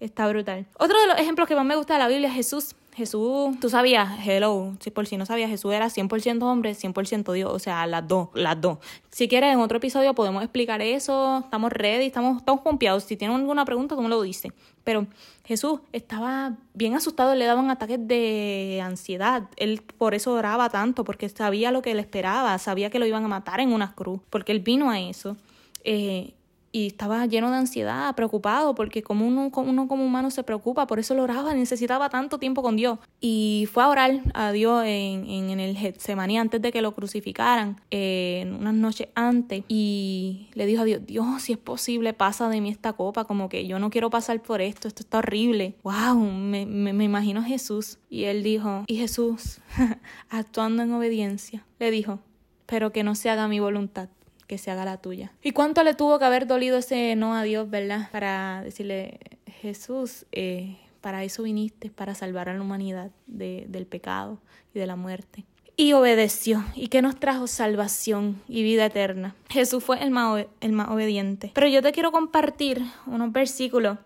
Está 0.00 0.28
brutal. 0.28 0.66
Otro 0.78 1.00
de 1.00 1.06
los 1.06 1.18
ejemplos 1.18 1.48
que 1.48 1.56
más 1.56 1.64
me 1.64 1.76
gusta 1.76 1.94
de 1.94 2.00
la 2.00 2.08
Biblia 2.08 2.28
es 2.28 2.34
Jesús. 2.34 2.76
Jesús, 2.94 3.58
tú 3.60 3.68
sabías, 3.68 4.24
hello, 4.24 4.72
si 4.78 4.90
por 4.92 5.06
si 5.06 5.16
no 5.16 5.26
sabías, 5.26 5.50
Jesús 5.50 5.72
era 5.72 5.86
100% 5.86 6.42
hombre, 6.44 6.74
100% 6.74 7.32
Dios, 7.32 7.52
o 7.52 7.58
sea, 7.58 7.86
las 7.88 8.06
dos, 8.06 8.28
las 8.34 8.60
dos. 8.60 8.78
Si 9.10 9.26
quieres, 9.26 9.52
en 9.52 9.58
otro 9.58 9.78
episodio 9.78 10.14
podemos 10.14 10.44
explicar 10.44 10.80
eso, 10.80 11.40
estamos 11.44 11.72
ready, 11.72 12.06
estamos, 12.06 12.38
estamos 12.38 12.60
pompeados. 12.62 13.02
Si 13.02 13.16
tienen 13.16 13.36
alguna 13.36 13.64
pregunta, 13.64 13.96
tú 13.96 14.02
me 14.02 14.08
lo 14.08 14.22
dices. 14.22 14.52
Pero 14.84 15.08
Jesús 15.44 15.80
estaba 15.92 16.54
bien 16.72 16.94
asustado, 16.94 17.34
le 17.34 17.46
daban 17.46 17.68
ataques 17.68 17.98
de 18.06 18.80
ansiedad. 18.84 19.48
Él 19.56 19.82
por 19.98 20.14
eso 20.14 20.32
oraba 20.32 20.68
tanto, 20.68 21.02
porque 21.02 21.28
sabía 21.28 21.72
lo 21.72 21.82
que 21.82 21.94
le 21.94 22.00
esperaba, 22.00 22.56
sabía 22.58 22.90
que 22.90 23.00
lo 23.00 23.06
iban 23.06 23.24
a 23.24 23.28
matar 23.28 23.58
en 23.58 23.72
una 23.72 23.92
cruz, 23.96 24.20
porque 24.30 24.52
él 24.52 24.60
vino 24.60 24.90
a 24.90 25.00
eso. 25.00 25.36
Eh, 25.82 26.32
y 26.74 26.88
estaba 26.88 27.24
lleno 27.26 27.52
de 27.52 27.56
ansiedad, 27.56 28.12
preocupado, 28.16 28.74
porque 28.74 29.04
como 29.04 29.24
uno, 29.28 29.52
como 29.52 30.04
humano 30.04 30.32
se 30.32 30.42
preocupa, 30.42 30.88
por 30.88 30.98
eso 30.98 31.14
lo 31.14 31.22
oraba, 31.22 31.54
necesitaba 31.54 32.08
tanto 32.08 32.38
tiempo 32.38 32.62
con 32.62 32.74
Dios. 32.74 32.98
Y 33.20 33.68
fue 33.72 33.84
a 33.84 33.88
orar 33.88 34.22
a 34.34 34.50
Dios 34.50 34.82
en, 34.84 35.24
en, 35.30 35.60
el 35.60 35.76
Getsemaní 35.76 36.36
antes 36.36 36.60
de 36.60 36.72
que 36.72 36.82
lo 36.82 36.92
crucificaran, 36.92 37.80
eh, 37.92 38.52
unas 38.58 38.74
noches 38.74 39.06
antes, 39.14 39.62
y 39.68 40.48
le 40.54 40.66
dijo 40.66 40.82
a 40.82 40.84
Dios, 40.84 41.06
Dios, 41.06 41.42
si 41.42 41.52
es 41.52 41.58
posible, 41.58 42.12
pasa 42.12 42.48
de 42.48 42.60
mí 42.60 42.70
esta 42.70 42.92
copa, 42.92 43.24
como 43.24 43.48
que 43.48 43.68
yo 43.68 43.78
no 43.78 43.90
quiero 43.90 44.10
pasar 44.10 44.42
por 44.42 44.60
esto, 44.60 44.88
esto 44.88 45.04
está 45.04 45.18
horrible. 45.18 45.76
¡Wow! 45.84 46.16
Me, 46.24 46.66
me, 46.66 46.92
me 46.92 47.04
imagino 47.04 47.38
a 47.38 47.44
Jesús. 47.44 47.98
Y 48.10 48.24
él 48.24 48.42
dijo, 48.42 48.82
y 48.88 48.96
Jesús, 48.96 49.60
actuando 50.28 50.82
en 50.82 50.92
obediencia, 50.92 51.64
le 51.78 51.92
dijo, 51.92 52.18
pero 52.66 52.90
que 52.90 53.04
no 53.04 53.14
se 53.14 53.30
haga 53.30 53.46
mi 53.46 53.60
voluntad, 53.60 54.08
que 54.54 54.58
se 54.58 54.70
haga 54.70 54.84
la 54.84 54.98
tuya. 54.98 55.32
¿Y 55.42 55.50
cuánto 55.50 55.82
le 55.82 55.94
tuvo 55.94 56.20
que 56.20 56.24
haber 56.24 56.46
dolido 56.46 56.78
ese 56.78 57.16
no 57.16 57.34
a 57.34 57.42
Dios, 57.42 57.68
verdad? 57.68 58.08
Para 58.12 58.62
decirle, 58.62 59.18
Jesús, 59.60 60.26
eh, 60.30 60.76
para 61.00 61.24
eso 61.24 61.42
viniste, 61.42 61.90
para 61.90 62.14
salvar 62.14 62.48
a 62.48 62.54
la 62.54 62.62
humanidad 62.62 63.10
de, 63.26 63.64
del 63.68 63.84
pecado 63.86 64.38
y 64.72 64.78
de 64.78 64.86
la 64.86 64.94
muerte. 64.94 65.44
Y 65.76 65.92
obedeció, 65.92 66.64
y 66.76 66.86
que 66.86 67.02
nos 67.02 67.18
trajo 67.18 67.48
salvación 67.48 68.40
y 68.46 68.62
vida 68.62 68.86
eterna. 68.86 69.34
Jesús 69.50 69.82
fue 69.82 70.00
el 70.00 70.12
más, 70.12 70.46
el 70.60 70.70
más 70.70 70.88
obediente. 70.88 71.50
Pero 71.52 71.66
yo 71.66 71.82
te 71.82 71.90
quiero 71.90 72.12
compartir 72.12 72.80
unos 73.06 73.32
versículos 73.32 73.98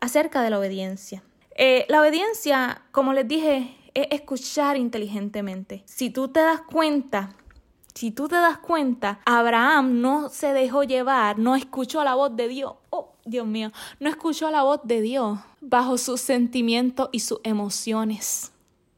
acerca 0.00 0.40
de 0.40 0.48
la 0.48 0.58
obediencia. 0.58 1.22
Eh, 1.56 1.84
la 1.90 2.00
obediencia, 2.00 2.80
como 2.90 3.12
les 3.12 3.28
dije, 3.28 3.76
es 3.92 4.06
escuchar 4.12 4.78
inteligentemente. 4.78 5.82
Si 5.84 6.08
tú 6.08 6.28
te 6.28 6.40
das 6.40 6.62
cuenta, 6.62 7.36
si 8.00 8.12
tú 8.12 8.28
te 8.28 8.36
das 8.36 8.56
cuenta, 8.56 9.20
Abraham 9.26 10.00
no 10.00 10.30
se 10.30 10.54
dejó 10.54 10.84
llevar, 10.84 11.38
no 11.38 11.54
escuchó 11.54 12.02
la 12.02 12.14
voz 12.14 12.34
de 12.34 12.48
Dios. 12.48 12.72
Oh, 12.88 13.12
Dios 13.26 13.46
mío, 13.46 13.72
no 13.98 14.08
escuchó 14.08 14.50
la 14.50 14.62
voz 14.62 14.80
de 14.84 15.02
Dios 15.02 15.38
bajo 15.60 15.98
sus 15.98 16.22
sentimientos 16.22 17.10
y 17.12 17.20
sus 17.20 17.40
emociones. 17.44 18.52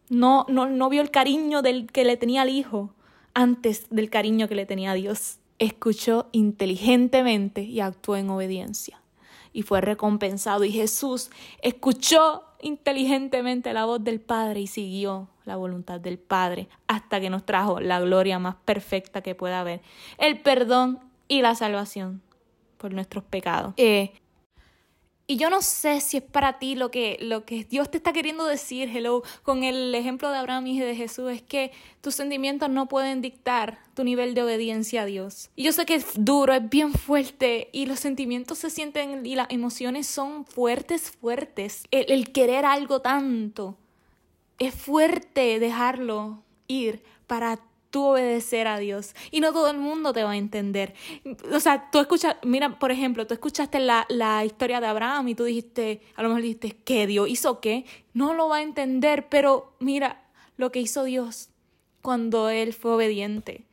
No, 0.08 0.46
no, 0.48 0.66
no 0.66 0.88
vio 0.88 1.02
el 1.02 1.10
cariño 1.10 1.62
del 1.62 1.90
que 1.90 2.04
le 2.04 2.16
tenía 2.16 2.42
al 2.42 2.50
hijo 2.50 2.94
antes 3.34 3.88
del 3.90 4.08
cariño 4.08 4.46
que 4.46 4.54
le 4.54 4.66
tenía 4.66 4.94
Dios. 4.94 5.38
Escuchó 5.58 6.28
inteligentemente 6.30 7.62
y 7.64 7.80
actuó 7.80 8.14
en 8.14 8.30
obediencia. 8.30 9.01
Y 9.52 9.62
fue 9.62 9.80
recompensado. 9.80 10.64
Y 10.64 10.72
Jesús 10.72 11.30
escuchó 11.60 12.44
inteligentemente 12.60 13.72
la 13.72 13.84
voz 13.84 14.02
del 14.02 14.20
Padre 14.20 14.60
y 14.60 14.66
siguió 14.66 15.28
la 15.44 15.56
voluntad 15.56 16.00
del 16.00 16.18
Padre 16.18 16.68
hasta 16.86 17.20
que 17.20 17.28
nos 17.28 17.44
trajo 17.44 17.80
la 17.80 18.00
gloria 18.00 18.38
más 18.38 18.54
perfecta 18.64 19.20
que 19.20 19.34
pueda 19.34 19.60
haber, 19.60 19.80
el 20.18 20.40
perdón 20.40 21.00
y 21.28 21.42
la 21.42 21.54
salvación 21.54 22.22
por 22.78 22.94
nuestros 22.94 23.24
pecados. 23.24 23.74
Eh, 23.76 24.12
y 25.26 25.36
yo 25.36 25.50
no 25.50 25.62
sé 25.62 26.00
si 26.00 26.18
es 26.18 26.22
para 26.22 26.58
ti 26.58 26.74
lo 26.74 26.90
que, 26.90 27.16
lo 27.20 27.44
que 27.44 27.64
Dios 27.64 27.90
te 27.90 27.96
está 27.96 28.12
queriendo 28.12 28.44
decir, 28.44 28.94
hello, 28.94 29.22
con 29.42 29.62
el 29.62 29.94
ejemplo 29.94 30.30
de 30.30 30.38
Abraham 30.38 30.66
y 30.66 30.80
de 30.80 30.96
Jesús, 30.96 31.30
es 31.30 31.42
que 31.42 31.72
tus 32.00 32.14
sentimientos 32.14 32.68
no 32.70 32.88
pueden 32.88 33.22
dictar 33.22 33.78
tu 33.94 34.04
nivel 34.04 34.34
de 34.34 34.42
obediencia 34.42 35.02
a 35.02 35.06
Dios. 35.06 35.50
Y 35.54 35.62
yo 35.62 35.72
sé 35.72 35.86
que 35.86 35.94
es 35.94 36.06
duro, 36.16 36.52
es 36.52 36.68
bien 36.68 36.92
fuerte 36.92 37.68
y 37.72 37.86
los 37.86 38.00
sentimientos 38.00 38.58
se 38.58 38.70
sienten 38.70 39.24
y 39.24 39.36
las 39.36 39.48
emociones 39.50 40.06
son 40.06 40.44
fuertes, 40.44 41.10
fuertes. 41.12 41.84
El, 41.90 42.10
el 42.10 42.32
querer 42.32 42.64
algo 42.64 43.00
tanto, 43.00 43.78
es 44.58 44.74
fuerte 44.74 45.58
dejarlo 45.58 46.42
ir 46.68 47.02
para 47.26 47.60
tú 47.92 48.06
obedecer 48.06 48.66
a 48.66 48.78
Dios. 48.78 49.14
Y 49.30 49.40
no 49.40 49.52
todo 49.52 49.70
el 49.70 49.78
mundo 49.78 50.12
te 50.12 50.24
va 50.24 50.32
a 50.32 50.36
entender. 50.36 50.94
O 51.52 51.60
sea, 51.60 51.90
tú 51.92 52.00
escuchas, 52.00 52.36
mira, 52.42 52.80
por 52.80 52.90
ejemplo, 52.90 53.26
tú 53.26 53.34
escuchaste 53.34 53.78
la, 53.78 54.06
la 54.08 54.44
historia 54.44 54.80
de 54.80 54.88
Abraham 54.88 55.28
y 55.28 55.34
tú 55.36 55.44
dijiste, 55.44 56.00
a 56.16 56.22
lo 56.22 56.30
mejor 56.30 56.42
dijiste, 56.42 56.76
¿qué 56.84 57.06
Dios 57.06 57.28
hizo 57.28 57.60
qué? 57.60 57.84
No 58.14 58.34
lo 58.34 58.48
va 58.48 58.56
a 58.56 58.62
entender, 58.62 59.28
pero 59.28 59.76
mira 59.78 60.24
lo 60.56 60.72
que 60.72 60.80
hizo 60.80 61.04
Dios 61.04 61.50
cuando 62.00 62.48
él 62.48 62.72
fue 62.72 62.94
obediente. 62.94 63.66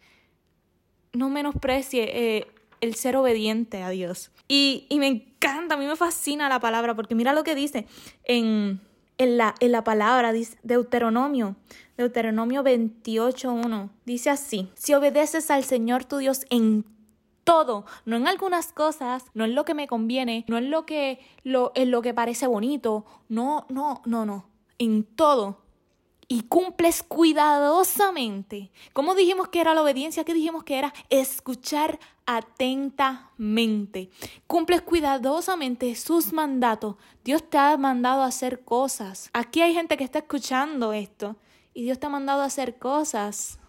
No 1.14 1.30
menosprecie 1.30 2.10
eh, 2.14 2.48
el 2.82 2.96
ser 2.96 3.16
obediente 3.16 3.82
a 3.82 3.90
Dios. 3.90 4.32
Y, 4.50 4.86
y 4.90 5.00
me 5.00 5.08
encanta, 5.08 5.76
a 5.76 5.78
mí 5.78 5.86
me 5.86 5.96
fascina 5.96 6.50
la 6.50 6.60
palabra, 6.60 6.94
porque 6.94 7.16
mira 7.16 7.34
lo 7.34 7.46
que 7.46 7.56
dice 7.56 7.88
en 8.26 8.82
en 9.20 9.38
la, 9.38 9.54
en 9.60 9.72
la 9.72 9.84
palabra, 9.84 10.32
dice 10.32 10.58
Deuteronomio, 10.64 11.56
Deuteronomio 11.98 12.64
28.1, 12.64 13.90
dice 14.06 14.30
así, 14.32 14.70
si 14.74 14.94
obedeces 14.96 15.52
al 15.52 15.64
Señor 15.66 16.06
tu 16.06 16.18
Dios 16.18 16.46
en 16.50 16.86
todo, 17.44 17.86
no 18.06 18.16
en 18.16 18.28
algunas 18.28 18.72
cosas, 18.72 19.26
no 19.34 19.44
en 19.46 19.56
lo 19.56 19.66
que 19.66 19.74
me 19.74 19.88
conviene, 19.88 20.46
no 20.48 20.58
en 20.58 20.72
lo 20.72 20.86
que, 20.86 21.20
lo, 21.44 21.74
en 21.76 21.92
lo 21.92 22.02
que 22.02 22.14
parece 22.14 22.48
bonito, 22.48 23.06
no, 23.28 23.66
no, 23.70 24.02
no, 24.06 24.26
no, 24.26 24.50
en 24.78 25.04
todo 25.04 25.69
y 26.32 26.44
cumples 26.44 27.02
cuidadosamente. 27.02 28.72
¿Cómo 28.94 29.16
dijimos 29.16 29.50
que 29.50 29.62
era 29.62 29.74
la 29.74 29.82
obediencia? 29.82 30.24
¿Qué 30.24 30.36
dijimos 30.36 30.64
que 30.64 30.78
era? 30.78 30.94
Escuchar 31.10 32.00
atentamente. 32.28 34.12
Cumples 34.46 34.84
cuidadosamente 34.84 35.96
sus 35.96 36.32
mandatos. 36.32 36.98
Dios 37.24 37.50
te 37.50 37.58
ha 37.58 37.76
mandado 37.78 38.22
a 38.22 38.28
hacer 38.28 38.64
cosas. 38.64 39.32
Aquí 39.34 39.62
hay 39.62 39.74
gente 39.74 39.98
que 39.98 40.04
está 40.04 40.20
escuchando 40.20 40.94
esto 40.94 41.36
y 41.74 41.82
Dios 41.82 42.00
te 42.00 42.06
ha 42.06 42.10
mandado 42.10 42.44
a 42.44 42.46
hacer 42.46 42.78
cosas 42.78 43.60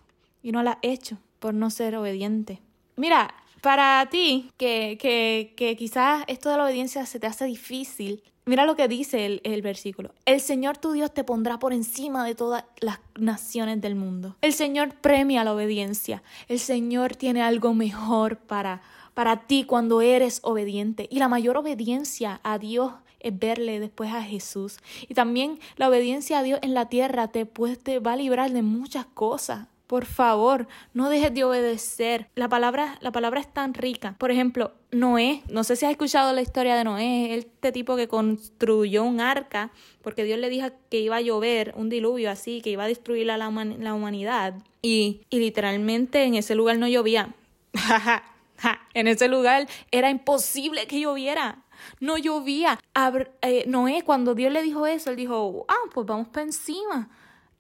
y 0.43 0.53
no 0.53 0.63
las 0.63 0.77
ha 0.77 0.79
hecho 0.83 1.17
por 1.39 1.55
no 1.55 1.71
ser 1.71 1.97
obediente. 1.97 2.61
Mira, 2.95 3.33
para 3.61 4.07
ti, 4.11 4.51
que, 4.57 4.99
que, 5.01 5.55
que 5.57 5.77
quizás 5.77 6.25
esto 6.27 6.51
de 6.51 6.57
la 6.57 6.65
obediencia 6.65 7.07
se 7.07 7.21
te 7.21 7.27
hace 7.27 7.45
difícil, 7.45 8.23
Mira 8.51 8.67
lo 8.67 8.75
que 8.75 8.89
dice 8.89 9.41
el, 9.45 9.63
versículo. 9.63 10.13
El 10.25 10.41
Señor 10.41 10.77
tu 10.77 10.91
Dios 10.91 11.15
te 11.15 11.23
pondrá 11.23 11.61
por 11.61 11.73
encima 11.73 12.25
de 12.25 12.35
todas 12.35 12.65
las 12.81 12.99
naciones 13.17 13.81
del 13.81 13.95
mundo. 13.95 14.35
El 14.41 14.55
Señor 14.55 14.95
premia 14.97 15.45
la 15.45 15.55
obediencia. 15.55 16.25
El 16.49 16.59
Señor 16.59 17.15
tiene 17.15 17.43
algo 17.43 17.75
mejor 17.75 18.39
para, 18.39 18.83
para 19.15 19.47
ti 19.47 19.63
cuando 19.63 20.01
eres 20.01 20.41
obediente. 20.43 21.07
Y 21.13 21.21
la 21.21 21.29
mayor 21.29 21.59
obediencia 21.59 22.41
a 22.43 22.59
Dios 22.59 22.93
es 23.21 23.39
verle 23.39 23.79
después 23.79 24.13
a 24.13 24.23
Jesús. 24.23 24.79
Y 25.07 25.15
también 25.15 25.61
la 25.77 25.89
obediencia 25.89 26.41
a 26.41 26.43
Dios 26.43 26.59
en 26.63 26.75
la 26.75 26.89
tierra 26.89 27.29
te, 27.29 27.47
puede, 27.47 27.77
te 27.77 28.01
va 28.01 28.15
a 28.15 28.17
librar 28.17 28.51
de 28.51 28.63
muchas 28.63 29.07
cosas. 29.07 29.69
Por 29.91 30.05
favor, 30.05 30.69
no 30.95 31.11
dejes 31.11 31.35
de 31.35 31.43
obedecer. 31.43 32.29
La 32.37 32.49
palabra, 32.49 32.97
la 33.01 33.11
palabra 33.11 33.41
es 33.41 33.53
tan 33.53 33.75
rica. 33.75 34.15
Por 34.19 34.31
ejemplo, 34.31 34.71
Noé, 34.93 35.43
no 35.51 35.65
sé 35.65 35.75
si 35.75 35.85
has 35.85 35.91
escuchado 35.91 36.33
la 36.33 36.43
historia 36.43 36.77
de 36.77 36.85
Noé, 36.85 37.35
este 37.35 37.73
tipo 37.73 37.97
que 37.97 38.07
construyó 38.07 39.03
un 39.03 39.21
arca 39.21 39.73
porque 40.01 40.23
Dios 40.23 40.39
le 40.39 40.49
dijo 40.49 40.69
que 40.93 41.01
iba 41.01 41.17
a 41.17 41.21
llover, 41.21 41.75
un 41.75 41.89
diluvio 41.89 42.31
así, 42.31 42.61
que 42.63 42.71
iba 42.71 42.85
a 42.85 42.87
destruir 42.87 43.27
la, 43.27 43.37
la 43.37 43.95
humanidad. 43.95 44.55
Y, 44.81 45.23
y 45.29 45.41
literalmente 45.41 46.23
en 46.23 46.37
ese 46.37 46.55
lugar 46.55 46.79
no 46.79 46.87
llovía. 46.87 47.35
en 48.95 49.09
ese 49.09 49.27
lugar 49.27 49.67
era 49.91 50.09
imposible 50.09 50.87
que 50.87 51.01
lloviera. 51.01 51.65
No 51.99 52.17
llovía. 52.17 52.79
Eh, 53.43 53.65
Noé, 53.67 54.03
cuando 54.03 54.37
Dios 54.37 54.53
le 54.53 54.63
dijo 54.63 54.87
eso, 54.87 55.11
él 55.11 55.17
dijo, 55.17 55.67
ah, 55.67 55.91
pues 55.93 56.07
vamos 56.07 56.29
para 56.29 56.47
encima. 56.47 57.11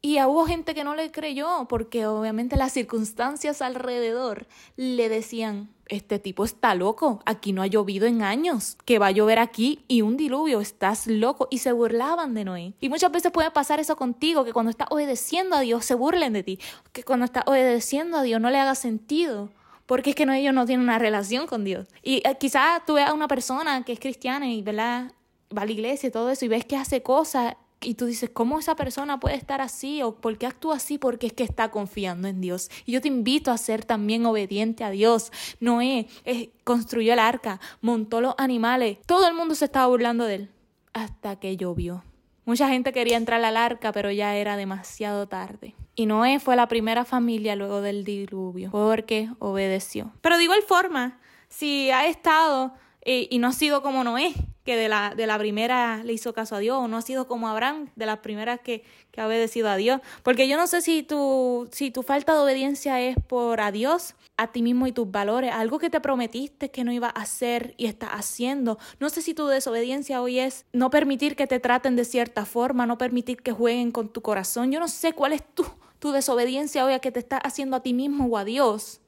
Y 0.02 0.18
hubo 0.22 0.46
gente 0.46 0.74
que 0.74 0.82
no 0.82 0.94
le 0.94 1.10
creyó 1.10 1.66
porque 1.68 2.06
obviamente 2.06 2.56
las 2.56 2.72
circunstancias 2.72 3.60
alrededor 3.60 4.46
le 4.76 5.10
decían, 5.10 5.68
este 5.88 6.18
tipo 6.18 6.44
está 6.44 6.74
loco, 6.74 7.20
aquí 7.26 7.52
no 7.52 7.60
ha 7.60 7.66
llovido 7.66 8.06
en 8.06 8.22
años, 8.22 8.78
que 8.86 8.98
va 8.98 9.08
a 9.08 9.10
llover 9.10 9.38
aquí 9.38 9.84
y 9.88 10.00
un 10.00 10.16
diluvio, 10.16 10.60
estás 10.60 11.06
loco. 11.06 11.48
Y 11.50 11.58
se 11.58 11.72
burlaban 11.72 12.32
de 12.32 12.44
Noé. 12.44 12.72
Y 12.80 12.88
muchas 12.88 13.12
veces 13.12 13.30
puede 13.30 13.50
pasar 13.50 13.78
eso 13.78 13.96
contigo, 13.96 14.44
que 14.44 14.54
cuando 14.54 14.70
estás 14.70 14.88
obedeciendo 14.90 15.56
a 15.56 15.60
Dios 15.60 15.84
se 15.84 15.94
burlen 15.94 16.32
de 16.32 16.44
ti, 16.44 16.58
que 16.92 17.02
cuando 17.02 17.26
estás 17.26 17.44
obedeciendo 17.46 18.16
a 18.16 18.22
Dios 18.22 18.40
no 18.40 18.50
le 18.50 18.58
haga 18.58 18.74
sentido. 18.74 19.50
Porque 19.84 20.10
es 20.10 20.16
que 20.16 20.24
no, 20.24 20.32
ellos 20.32 20.54
no 20.54 20.64
tienen 20.64 20.84
una 20.84 21.00
relación 21.00 21.46
con 21.46 21.64
Dios. 21.64 21.88
Y 22.02 22.22
eh, 22.26 22.36
quizás 22.38 22.86
tú 22.86 22.94
veas 22.94 23.10
a 23.10 23.12
una 23.12 23.26
persona 23.26 23.84
que 23.84 23.92
es 23.92 23.98
cristiana 23.98 24.48
y 24.48 24.62
¿verdad? 24.62 25.10
va 25.56 25.62
a 25.62 25.66
la 25.66 25.72
iglesia 25.72 26.08
y 26.08 26.12
todo 26.12 26.30
eso 26.30 26.44
y 26.44 26.48
ves 26.48 26.64
que 26.64 26.76
hace 26.76 27.02
cosas 27.02 27.56
y 27.82 27.94
tú 27.94 28.06
dices, 28.06 28.30
¿cómo 28.30 28.58
esa 28.58 28.76
persona 28.76 29.18
puede 29.18 29.36
estar 29.36 29.60
así? 29.60 30.02
¿O 30.02 30.14
por 30.14 30.36
qué 30.36 30.46
actúa 30.46 30.76
así? 30.76 30.98
Porque 30.98 31.28
es 31.28 31.32
que 31.32 31.44
está 31.44 31.70
confiando 31.70 32.28
en 32.28 32.40
Dios. 32.40 32.70
Y 32.84 32.92
yo 32.92 33.00
te 33.00 33.08
invito 33.08 33.50
a 33.50 33.58
ser 33.58 33.84
también 33.84 34.26
obediente 34.26 34.84
a 34.84 34.90
Dios. 34.90 35.32
Noé 35.60 36.06
eh, 36.24 36.50
construyó 36.64 37.14
el 37.14 37.18
arca, 37.18 37.58
montó 37.80 38.20
los 38.20 38.34
animales. 38.36 38.98
Todo 39.06 39.26
el 39.28 39.34
mundo 39.34 39.54
se 39.54 39.64
estaba 39.64 39.86
burlando 39.86 40.24
de 40.24 40.34
él. 40.34 40.50
Hasta 40.92 41.36
que 41.36 41.56
llovió. 41.56 42.04
Mucha 42.44 42.68
gente 42.68 42.92
quería 42.92 43.16
entrar 43.16 43.42
al 43.42 43.56
arca, 43.56 43.92
pero 43.92 44.10
ya 44.10 44.36
era 44.36 44.56
demasiado 44.56 45.26
tarde. 45.28 45.74
Y 45.94 46.06
Noé 46.06 46.38
fue 46.38 46.56
la 46.56 46.68
primera 46.68 47.04
familia 47.04 47.56
luego 47.56 47.80
del 47.80 48.04
diluvio, 48.04 48.70
porque 48.70 49.30
obedeció. 49.38 50.12
Pero 50.20 50.36
de 50.36 50.44
igual 50.44 50.62
forma, 50.62 51.18
si 51.48 51.90
ha 51.90 52.06
estado 52.06 52.74
eh, 53.02 53.28
y 53.30 53.38
no 53.38 53.48
ha 53.48 53.52
sido 53.52 53.82
como 53.82 54.04
Noé, 54.04 54.34
que 54.64 54.76
de 54.76 54.88
la, 54.88 55.14
de 55.14 55.26
la 55.26 55.38
primera 55.38 56.02
le 56.04 56.12
hizo 56.12 56.32
caso 56.32 56.56
a 56.56 56.58
Dios, 56.58 56.78
o 56.78 56.88
no 56.88 56.98
ha 56.98 57.02
sido 57.02 57.26
como 57.26 57.48
Abraham, 57.48 57.88
de 57.96 58.06
las 58.06 58.18
primeras 58.18 58.60
que, 58.60 58.84
que 59.10 59.20
ha 59.20 59.26
obedecido 59.26 59.68
a 59.68 59.76
Dios. 59.76 60.00
Porque 60.22 60.48
yo 60.48 60.56
no 60.56 60.66
sé 60.66 60.82
si 60.82 61.02
tu, 61.02 61.68
si 61.72 61.90
tu 61.90 62.02
falta 62.02 62.34
de 62.34 62.40
obediencia 62.40 63.00
es 63.00 63.16
por 63.26 63.60
a 63.60 63.72
Dios, 63.72 64.14
a 64.36 64.52
ti 64.52 64.62
mismo 64.62 64.86
y 64.86 64.92
tus 64.92 65.10
valores, 65.10 65.52
algo 65.52 65.78
que 65.78 65.90
te 65.90 66.00
prometiste 66.00 66.70
que 66.70 66.84
no 66.84 66.92
iba 66.92 67.08
a 67.08 67.22
hacer 67.22 67.74
y 67.78 67.86
estás 67.86 68.10
haciendo. 68.12 68.78
No 68.98 69.08
sé 69.08 69.22
si 69.22 69.34
tu 69.34 69.46
desobediencia 69.46 70.20
hoy 70.20 70.38
es 70.38 70.66
no 70.72 70.90
permitir 70.90 71.36
que 71.36 71.46
te 71.46 71.58
traten 71.58 71.96
de 71.96 72.04
cierta 72.04 72.44
forma, 72.44 72.86
no 72.86 72.98
permitir 72.98 73.42
que 73.42 73.52
jueguen 73.52 73.92
con 73.92 74.08
tu 74.10 74.20
corazón. 74.20 74.72
Yo 74.72 74.80
no 74.80 74.88
sé 74.88 75.14
cuál 75.14 75.32
es 75.32 75.42
tu, 75.54 75.64
tu 75.98 76.12
desobediencia 76.12 76.84
hoy 76.84 76.92
a 76.92 76.98
que 76.98 77.12
te 77.12 77.20
estás 77.20 77.40
haciendo 77.44 77.76
a 77.76 77.82
ti 77.82 77.94
mismo 77.94 78.26
o 78.26 78.36
a 78.36 78.44
Dios. 78.44 79.00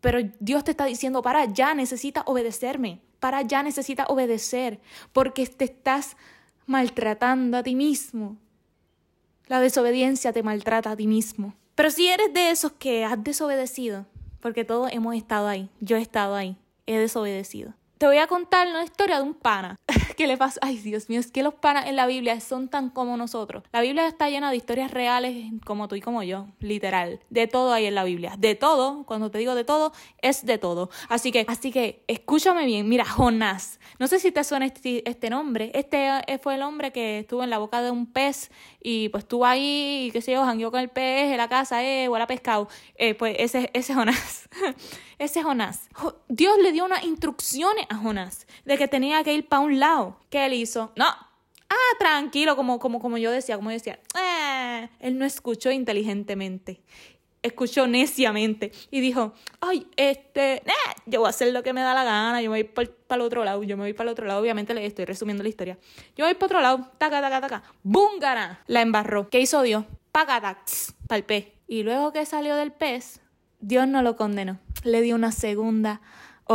Pero 0.00 0.18
Dios 0.40 0.64
te 0.64 0.70
está 0.72 0.86
diciendo, 0.86 1.22
para, 1.22 1.44
ya 1.44 1.74
necesitas 1.74 2.24
obedecerme 2.26 3.00
para 3.20 3.42
ya 3.42 3.62
necesitas 3.62 4.06
obedecer 4.08 4.80
porque 5.12 5.46
te 5.46 5.66
estás 5.66 6.16
maltratando 6.66 7.58
a 7.58 7.62
ti 7.62 7.74
mismo. 7.74 8.36
La 9.46 9.60
desobediencia 9.60 10.32
te 10.32 10.42
maltrata 10.42 10.90
a 10.90 10.96
ti 10.96 11.06
mismo. 11.06 11.54
Pero 11.74 11.90
si 11.90 12.08
eres 12.08 12.32
de 12.32 12.50
esos 12.50 12.72
que 12.72 13.04
has 13.04 13.22
desobedecido, 13.22 14.06
porque 14.40 14.64
todos 14.64 14.90
hemos 14.92 15.14
estado 15.14 15.48
ahí, 15.48 15.68
yo 15.80 15.96
he 15.96 16.02
estado 16.02 16.34
ahí, 16.34 16.56
he 16.86 16.98
desobedecido. 16.98 17.74
Te 18.00 18.06
voy 18.06 18.16
a 18.16 18.26
contar 18.26 18.66
una 18.66 18.82
historia 18.82 19.16
de 19.18 19.24
un 19.24 19.34
pana 19.34 19.78
que 20.16 20.26
le 20.26 20.38
pasó. 20.38 20.58
Ay, 20.62 20.78
Dios 20.78 21.10
mío, 21.10 21.20
es 21.20 21.30
que 21.30 21.42
los 21.42 21.52
panas 21.52 21.86
en 21.86 21.96
la 21.96 22.06
Biblia 22.06 22.40
son 22.40 22.68
tan 22.68 22.88
como 22.88 23.18
nosotros. 23.18 23.62
La 23.72 23.82
Biblia 23.82 24.06
está 24.06 24.30
llena 24.30 24.50
de 24.50 24.56
historias 24.56 24.90
reales 24.90 25.52
como 25.66 25.86
tú 25.86 25.96
y 25.96 26.00
como 26.00 26.22
yo, 26.22 26.46
literal. 26.60 27.20
De 27.28 27.46
todo 27.46 27.74
hay 27.74 27.84
en 27.84 27.94
la 27.94 28.04
Biblia. 28.04 28.36
De 28.38 28.54
todo, 28.54 29.04
cuando 29.04 29.30
te 29.30 29.36
digo 29.36 29.54
de 29.54 29.64
todo, 29.64 29.92
es 30.22 30.46
de 30.46 30.56
todo. 30.56 30.88
Así 31.10 31.30
que, 31.30 31.44
así 31.46 31.70
que, 31.72 32.02
escúchame 32.08 32.64
bien. 32.64 32.88
Mira, 32.88 33.04
Jonás. 33.04 33.78
No 33.98 34.06
sé 34.06 34.18
si 34.18 34.32
te 34.32 34.44
suena 34.44 34.64
este, 34.64 35.06
este 35.06 35.28
nombre. 35.28 35.70
Este 35.74 36.08
eh, 36.26 36.38
fue 36.38 36.54
el 36.54 36.62
hombre 36.62 36.92
que 36.92 37.18
estuvo 37.18 37.44
en 37.44 37.50
la 37.50 37.58
boca 37.58 37.82
de 37.82 37.90
un 37.90 38.06
pez 38.06 38.50
y 38.82 39.10
pues 39.10 39.24
estuvo 39.24 39.44
ahí 39.44 40.06
y 40.06 40.10
qué 40.10 40.22
sé 40.22 40.32
yo, 40.32 40.42
jangueó 40.46 40.70
con 40.70 40.80
el 40.80 40.88
pez 40.88 41.30
en 41.32 41.36
la 41.36 41.50
casa, 41.50 41.84
eh, 41.84 42.08
huele 42.08 42.24
a 42.24 42.26
pescado. 42.26 42.66
Eh, 42.94 43.14
pues 43.14 43.36
ese, 43.38 43.68
ese 43.74 43.92
Jonás. 43.92 44.48
ese 45.18 45.42
Jonás. 45.42 45.90
Dios 46.28 46.56
le 46.62 46.72
dio 46.72 46.86
unas 46.86 47.04
instrucciones 47.04 47.89
a 47.90 47.96
Jonás 47.96 48.46
de 48.64 48.78
que 48.78 48.88
tenía 48.88 49.22
que 49.22 49.34
ir 49.34 49.46
para 49.46 49.60
un 49.60 49.78
lado. 49.78 50.16
¿Qué 50.30 50.46
él 50.46 50.54
hizo? 50.54 50.92
No. 50.96 51.06
Ah, 51.06 51.96
tranquilo, 51.98 52.56
como, 52.56 52.78
como, 52.78 53.00
como 53.00 53.18
yo 53.18 53.30
decía, 53.30 53.56
como 53.56 53.70
yo 53.70 53.74
decía. 53.74 53.98
Eh, 54.18 54.88
él 55.00 55.18
no 55.18 55.24
escuchó 55.24 55.70
inteligentemente. 55.70 56.80
Escuchó 57.42 57.86
neciamente 57.86 58.70
y 58.90 59.00
dijo, 59.00 59.32
ay, 59.60 59.86
este, 59.96 60.56
eh, 60.56 60.72
yo 61.06 61.20
voy 61.20 61.28
a 61.28 61.30
hacer 61.30 61.52
lo 61.52 61.62
que 61.62 61.72
me 61.72 61.80
da 61.80 61.94
la 61.94 62.04
gana, 62.04 62.42
yo 62.42 62.50
me 62.50 62.62
voy 62.62 62.64
para 62.64 63.20
el 63.20 63.20
otro 63.22 63.44
lado, 63.44 63.62
yo 63.62 63.76
me 63.78 63.84
voy 63.84 63.94
para 63.94 64.10
el 64.10 64.12
otro 64.12 64.26
lado, 64.26 64.40
obviamente 64.40 64.74
le 64.74 64.84
estoy 64.84 65.06
resumiendo 65.06 65.42
la 65.42 65.48
historia. 65.48 65.78
Yo 66.16 66.26
voy 66.26 66.34
para 66.34 66.46
otro 66.46 66.60
lado, 66.60 66.90
taca, 66.98 67.20
taca, 67.22 67.40
taca, 67.40 67.62
búngara, 67.82 68.62
la 68.66 68.82
embarró. 68.82 69.30
¿Qué 69.30 69.40
hizo 69.40 69.62
Dios? 69.62 69.84
Pagatax, 70.12 70.94
pa'l 71.08 71.24
pez. 71.24 71.46
Y 71.66 71.82
luego 71.82 72.12
que 72.12 72.26
salió 72.26 72.56
del 72.56 72.72
pez, 72.72 73.20
Dios 73.60 73.88
no 73.88 74.02
lo 74.02 74.16
condenó, 74.16 74.58
le 74.84 75.00
dio 75.00 75.14
una 75.14 75.32
segunda 75.32 76.02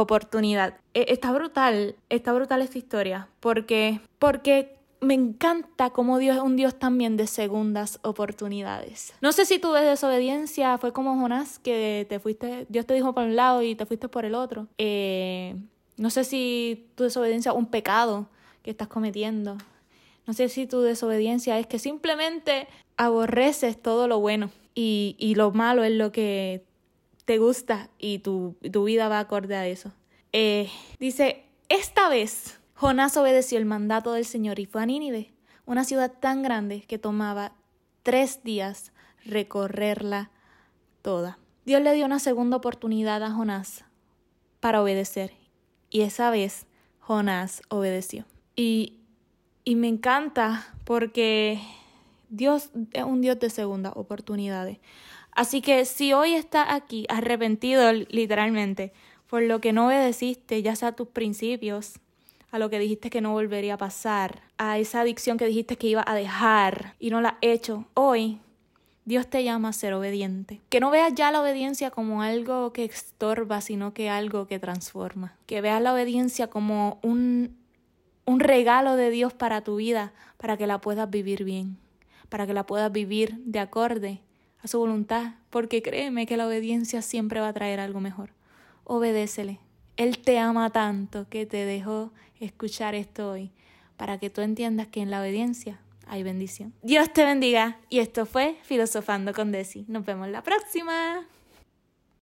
oportunidad. 0.02 0.76
E, 0.94 1.06
está 1.10 1.32
brutal, 1.32 1.96
está 2.10 2.34
brutal 2.34 2.62
esta 2.62 2.78
historia, 2.78 3.30
porque, 3.40 4.02
porque 4.20 4.76
me 5.02 5.14
encanta 5.14 5.92
cómo 5.92 6.18
Dios 6.18 6.36
es 6.36 6.44
un 6.44 6.56
Dios 6.56 6.78
también 6.78 7.18
de 7.18 7.28
segundas 7.28 8.00
oportunidades. 8.04 9.14
No 9.22 9.32
sé 9.32 9.46
si 9.46 9.60
tu 9.60 9.72
desobediencia 9.72 10.78
fue 10.78 10.92
como 10.92 11.20
Jonás, 11.20 11.60
que 11.60 12.06
te 12.10 12.20
fuiste, 12.20 12.66
Dios 12.70 12.86
te 12.86 12.94
dijo 12.94 13.14
por 13.14 13.24
un 13.24 13.36
lado 13.36 13.62
y 13.62 13.76
te 13.76 13.86
fuiste 13.86 14.10
por 14.10 14.26
el 14.26 14.36
otro. 14.36 14.68
Eh, 14.78 15.56
no 15.98 16.10
sé 16.10 16.24
si 16.24 16.90
tu 16.96 17.04
desobediencia 17.04 17.52
es 17.52 17.58
un 17.58 17.68
pecado 17.68 18.28
que 18.64 18.72
estás 18.72 18.88
cometiendo. 18.88 19.58
No 20.28 20.34
sé 20.34 20.50
si 20.50 20.66
tu 20.66 20.82
desobediencia 20.82 21.58
es 21.60 21.68
que 21.68 21.80
simplemente 21.80 22.68
aborreces 22.98 23.82
todo 23.82 24.08
lo 24.08 24.20
bueno 24.20 24.50
y, 24.74 25.16
y 25.20 25.36
lo 25.36 25.52
malo 25.52 25.84
es 25.84 25.92
lo 25.92 26.12
que 26.12 26.64
te 27.26 27.40
gusta 27.40 27.90
y 27.98 28.20
tu, 28.20 28.56
tu 28.72 28.84
vida 28.86 29.10
va 29.10 29.20
acorde 29.20 29.56
a 29.56 29.68
eso. 29.68 29.92
Eh, 30.32 30.70
dice, 31.00 31.44
esta 31.70 32.10
vez 32.10 32.60
Jonás 32.76 33.18
obedeció 33.18 33.58
el 33.58 33.66
mandato 33.66 34.14
del 34.14 34.26
Señor 34.26 34.60
y 34.60 34.66
fue 34.66 34.84
a 34.84 34.86
Nínive, 34.86 35.34
una 35.66 35.84
ciudad 35.84 36.12
tan 36.12 36.44
grande 36.44 36.82
que 36.82 37.00
tomaba 37.00 37.54
tres 38.04 38.44
días 38.44 38.92
recorrerla 39.26 40.30
toda. 41.02 41.40
Dios 41.66 41.82
le 41.82 41.94
dio 41.94 42.06
una 42.06 42.20
segunda 42.20 42.58
oportunidad 42.58 43.24
a 43.24 43.32
Jonás 43.32 43.86
para 44.60 44.82
obedecer 44.82 45.34
y 45.90 46.02
esa 46.02 46.30
vez 46.30 46.68
Jonás 47.00 47.62
obedeció. 47.70 48.26
Y, 48.56 49.00
y 49.64 49.76
me 49.76 49.88
encanta 49.88 50.76
porque 50.84 51.60
Dios 52.30 52.70
es 52.92 53.04
un 53.04 53.22
Dios 53.22 53.40
de 53.40 53.50
segunda 53.50 53.92
oportunidades. 53.92 54.80
Así 55.36 55.62
que 55.62 55.84
si 55.84 56.13
hoy 56.13 56.34
estás 56.34 56.67
aquí 56.69 57.06
arrepentido 57.10 57.91
literalmente 57.91 58.93
por 59.28 59.43
lo 59.43 59.60
que 59.60 59.74
no 59.74 59.88
obedeciste, 59.88 60.62
ya 60.62 60.78
sea 60.78 60.89
a 60.89 60.95
tus 60.95 61.10
principios, 61.10 62.00
a 62.52 62.60
lo 62.60 62.69
que 62.69 62.80
dijiste 62.80 63.10
que 63.10 63.19
no 63.19 63.34
volvería 63.34 63.74
a 63.74 63.78
pasar, 63.78 64.43
a 64.58 64.80
esa 64.80 65.02
adicción 65.02 65.38
que 65.38 65.45
dijiste 65.45 65.76
que 65.76 65.88
iba 65.88 66.06
a 66.08 66.15
dejar 66.15 66.95
y 67.00 67.10
no 67.10 67.19
la 67.19 67.30
has 67.30 67.38
hecho, 67.41 67.86
hoy 67.95 68.39
Dios 69.04 69.28
te 69.28 69.43
llama 69.43 69.69
a 69.69 69.74
ser 69.74 69.93
obediente. 69.93 70.62
Que 70.69 70.80
no 70.80 70.89
veas 70.89 71.13
ya 71.13 71.32
la 71.32 71.41
obediencia 71.41 71.91
como 71.91 72.21
algo 72.21 72.71
que 72.71 72.86
estorba, 72.86 73.60
sino 73.60 73.93
que 73.93 74.10
algo 74.10 74.48
que 74.48 74.58
transforma. 74.58 75.36
Que 75.48 75.60
veas 75.60 75.82
la 75.82 75.93
obediencia 75.93 76.48
como 76.48 76.98
un, 77.04 77.58
un 78.26 78.39
regalo 78.39 78.95
de 78.95 79.10
Dios 79.10 79.34
para 79.34 79.65
tu 79.65 79.76
vida, 79.76 80.13
para 80.38 80.56
que 80.56 80.65
la 80.65 80.80
puedas 80.80 81.10
vivir 81.10 81.43
bien, 81.43 81.78
para 82.30 82.48
que 82.48 82.54
la 82.54 82.65
puedas 82.65 82.89
vivir 82.91 83.36
de 83.43 83.60
acorde 83.60 84.21
a 84.65 84.67
su 84.67 84.80
voluntad, 84.80 85.36
porque 85.51 85.84
créeme 85.84 86.25
que 86.25 86.38
la 86.38 86.47
obediencia 86.47 87.04
siempre 87.04 87.39
va 87.39 87.49
a 87.49 87.54
traer 87.54 87.80
algo 87.80 87.99
mejor. 87.99 88.32
Obedécele. 88.84 89.60
Él 89.95 90.17
te 90.17 90.39
ama 90.39 90.71
tanto 90.71 91.30
que 91.30 91.45
te 91.45 91.65
dejó 91.65 92.12
escuchar 92.39 92.95
esto 92.95 93.30
hoy, 93.30 93.51
para 93.95 94.17
que 94.17 94.32
tú 94.32 94.41
entiendas 94.41 94.88
que 94.88 95.01
en 95.01 95.12
la 95.12 95.21
obediencia 95.21 95.80
hay 96.08 96.23
bendición. 96.23 96.73
Dios 96.82 97.13
te 97.13 97.23
bendiga 97.23 97.78
y 97.89 97.99
esto 97.99 98.25
fue 98.25 98.58
Filosofando 98.63 99.34
con 99.34 99.51
Desi. 99.51 99.86
Nos 99.88 100.04
vemos 100.04 100.30
la 100.30 100.41
próxima. 100.41 101.28